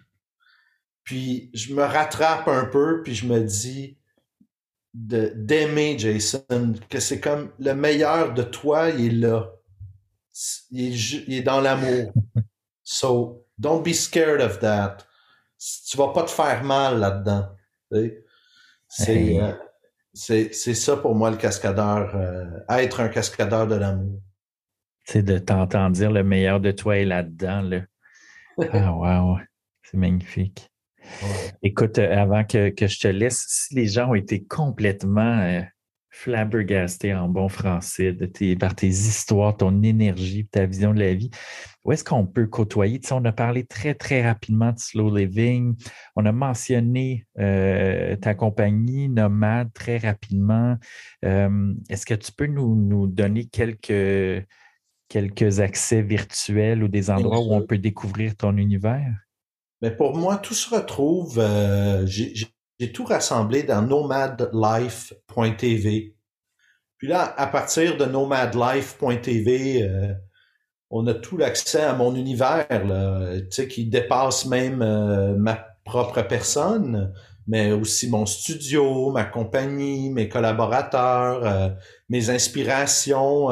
[1.05, 3.97] Puis je me rattrape un peu, puis je me dis
[4.95, 9.53] de d'aimer Jason, que c'est comme le meilleur de toi, il est là.
[10.71, 12.13] Il est, il est dans l'amour.
[12.91, 15.05] So, don't be scared of that.
[15.87, 17.51] Tu vas pas te faire mal là-dedans.
[17.93, 18.09] Euh,
[20.15, 24.23] c'est ça pour moi le cascadeur, euh, être un cascadeur de l'amour.
[25.11, 27.63] C'est de t'entendre dire le meilleur de toi est là-dedans.
[27.63, 27.81] Là.
[28.73, 29.39] Ah, wow,
[29.83, 30.69] c'est magnifique.
[31.63, 35.63] Écoute, euh, avant que, je te laisse, si les gens ont été complètement
[36.19, 41.15] flabbergasté en bon français de tes, par tes histoires, ton énergie, ta vision de la
[41.15, 41.31] vie.
[41.85, 43.01] Où est-ce qu'on peut côtoyer?
[43.13, 45.77] on a parlé très, très rapidement de slow living.
[46.17, 50.77] On a mentionné euh, ta compagnie Nomade très rapidement.
[51.25, 54.45] Euh, est-ce que tu peux nous, donner quelques,
[55.09, 59.15] quelques accès virtuels ou des endroits où on peut découvrir ton univers?
[59.81, 61.39] Mais pour moi, tout se retrouve.
[61.39, 66.17] Euh, j'ai tout rassemblé dans nomadlife.tv.
[66.97, 70.13] Puis là, à partir de nomadlife.tv, euh,
[70.91, 73.35] on a tout l'accès à mon univers, là,
[73.69, 77.13] qui dépasse même euh, ma propre personne,
[77.47, 81.77] mais aussi mon studio, ma compagnie, mes collaborateurs,
[82.09, 83.49] mes inspirations,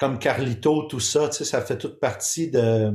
[0.00, 2.90] comme Carlito, tout ça, ça fait toute partie de,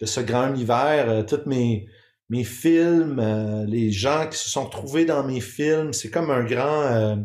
[0.00, 1.24] de ce grand univers.
[1.24, 1.86] toutes mes,
[2.32, 6.44] mes films, euh, les gens qui se sont trouvés dans mes films, c'est comme un
[6.44, 6.84] grand...
[6.84, 7.16] Euh,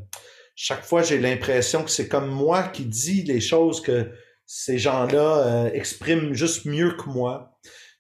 [0.54, 4.12] chaque fois, j'ai l'impression que c'est comme moi qui dis les choses que
[4.46, 7.58] ces gens-là euh, expriment juste mieux que moi.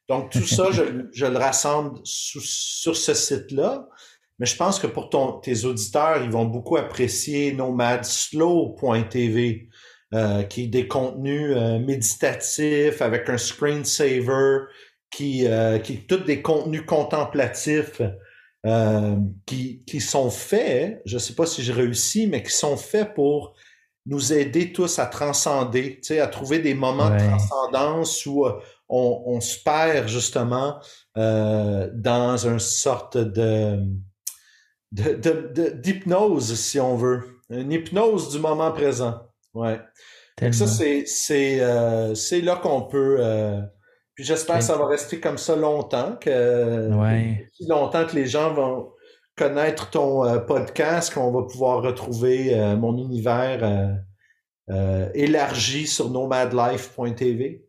[0.09, 0.83] Donc, tout ça, je,
[1.25, 3.87] le rassemble sur ce site-là.
[4.37, 9.69] mais je pense que pour ton, tes auditeurs, ils vont beaucoup apprécier nomadslow.tv,
[10.13, 14.59] euh, qui est des contenus euh, méditatifs avec un screensaver,
[15.11, 18.01] qui, euh, qui est tous des contenus contemplatifs
[18.65, 22.77] euh, qui, qui sont faits, je ne sais pas si je réussis, mais qui sont
[22.77, 23.53] faits pour
[24.05, 28.45] nous aider tous à transcender, à trouver des moments de transcendance où
[28.87, 30.79] on, on, se perd justement
[31.13, 33.83] dans une sorte de
[34.93, 37.41] d'hypnose, si on veut.
[37.49, 39.26] Une hypnose du moment présent.
[39.57, 39.79] Ouais.
[40.51, 43.17] ça, c'est c'est euh, c'est là qu'on peut.
[43.19, 43.61] Euh,
[44.13, 47.47] puis j'espère que ça va rester comme ça longtemps, que ouais.
[47.67, 48.91] longtemps que les gens vont
[49.35, 53.97] connaître ton euh, podcast, qu'on va pouvoir retrouver mon univers
[55.13, 57.63] élargi sur nomadlife.tv.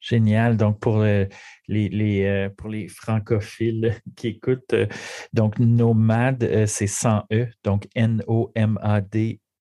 [0.00, 0.56] Génial.
[0.56, 1.28] Donc, pour les,
[1.68, 4.74] les pour les francophiles qui écoutent,
[5.32, 7.88] donc Nomad, c'est sans E, donc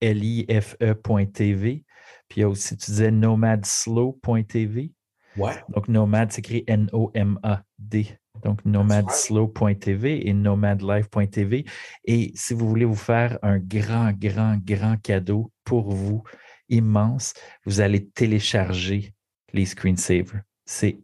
[0.02, 1.84] N-O-M-A-D-L-I-F-E.tv.
[2.28, 4.92] Puis il y a aussi, tu disais nomadslow.tv.
[5.38, 5.54] Ouais.
[5.70, 8.18] Donc, Nomad s'écrit N-O-M-A-D.
[8.44, 11.66] Donc, nomadslow.tv et nomadlife.tv.
[12.06, 16.24] Et si vous voulez vous faire un grand, grand, grand cadeau pour vous,
[16.70, 17.34] immense,
[17.66, 19.14] vous allez télécharger
[19.54, 20.42] les screensavers.
[20.66, 21.00] C'est,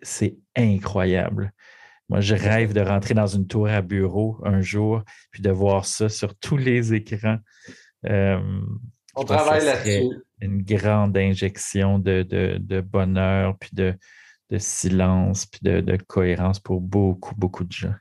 [0.00, 1.52] c'est incroyable.
[2.08, 5.86] Moi, je rêve de rentrer dans une tour à bureau un jour, puis de voir
[5.86, 7.38] ça sur tous les écrans.
[8.08, 8.40] Euh,
[9.14, 10.08] On travaille là-dessus.
[10.40, 13.94] Une grande injection de, de, de bonheur, puis de,
[14.50, 17.94] de silence, puis de, de, cohérence pour beaucoup, beaucoup de gens.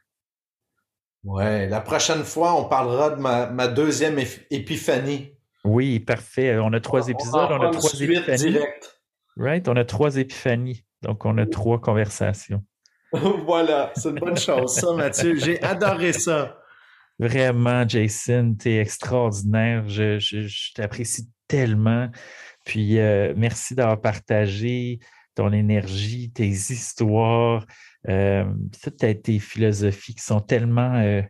[1.23, 4.17] Ouais, la prochaine fois, on parlera de ma, ma deuxième
[4.49, 5.37] épiphanie.
[5.63, 6.57] Oui, parfait.
[6.57, 8.51] On a trois épisodes, on, on a trois épiphanies.
[8.51, 8.99] Direct.
[9.37, 9.67] Right?
[9.67, 10.83] On a trois épiphanies.
[11.03, 12.63] Donc, on a trois conversations.
[13.45, 15.35] voilà, c'est une bonne chose, ça, Mathieu.
[15.35, 16.57] J'ai adoré ça.
[17.19, 19.87] Vraiment, Jason, tu es extraordinaire.
[19.87, 22.09] Je, t'apprécie tellement.
[22.65, 24.99] Puis, euh, merci d'avoir partagé
[25.35, 27.65] ton énergie, tes histoires,
[28.09, 28.45] euh,
[28.97, 31.21] tes philosophies qui sont tellement euh,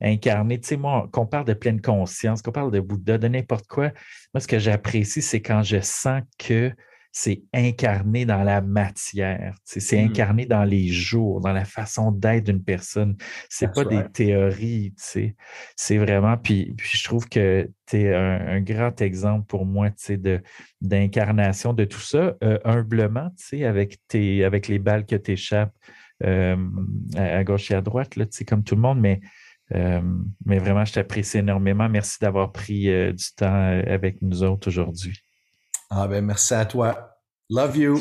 [0.00, 0.60] incarnées.
[0.60, 3.92] Tu sais, moi, qu'on parle de pleine conscience, qu'on parle de Bouddha, de n'importe quoi,
[4.34, 6.72] moi, ce que j'apprécie, c'est quand je sens que
[7.12, 10.06] c'est incarné dans la matière, c'est mmh.
[10.06, 13.16] incarné dans les jours, dans la façon d'être d'une personne.
[13.48, 16.36] C'est pas des théories, c'est vraiment.
[16.36, 19.88] Puis, puis je trouve que tu es un, un, grand exemple pour moi
[20.80, 23.30] d'incarnation de, de tout ça, euh, humblement,
[23.64, 25.74] avec, tes, avec les balles que tu échappes
[26.24, 26.56] euh,
[27.16, 29.20] à, gauche et à droite, là, comme tout le monde, mais.
[29.74, 30.00] Euh,
[30.46, 31.90] mais vraiment, je t'apprécie énormément.
[31.90, 35.22] Merci d'avoir pris euh, du temps euh, avec nous autres aujourd'hui.
[35.90, 37.18] Ah ben merci à toi.
[37.50, 37.98] Love you.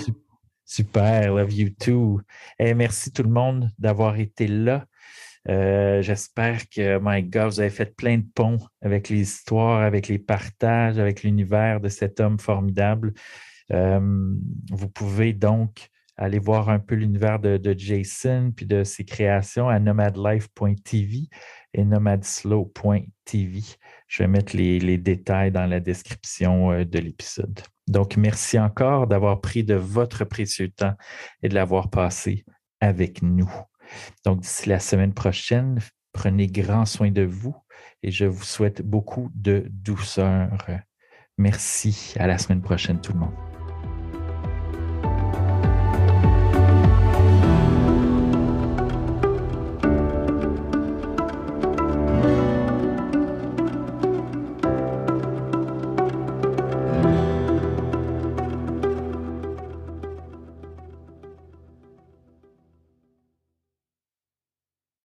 [0.65, 2.19] Super, love you too.
[2.59, 4.85] Et merci tout le monde d'avoir été là.
[5.49, 10.09] Euh, J'espère que, my God, vous avez fait plein de ponts avec les histoires, avec
[10.09, 13.13] les partages, avec l'univers de cet homme formidable.
[13.71, 13.99] Euh,
[14.71, 19.79] vous pouvez donc aller voir un peu l'univers de, Jason puis de ses créations à
[19.79, 21.29] nomadlife.tv
[21.73, 23.61] et nomadslow.tv.
[24.07, 27.61] Je vais mettre les, les, détails dans la description euh, de l'épisode.
[27.87, 30.95] Donc, merci encore d'avoir pris de votre précieux temps
[31.41, 32.45] et de l'avoir passé
[32.79, 33.51] avec nous.
[34.25, 35.79] Donc, d'ici la semaine prochaine,
[36.11, 37.55] prenez grand soin de vous
[38.03, 40.49] et je vous souhaite beaucoup de douceur.
[41.37, 42.13] Merci.
[42.17, 43.56] À la semaine prochaine, tout le monde.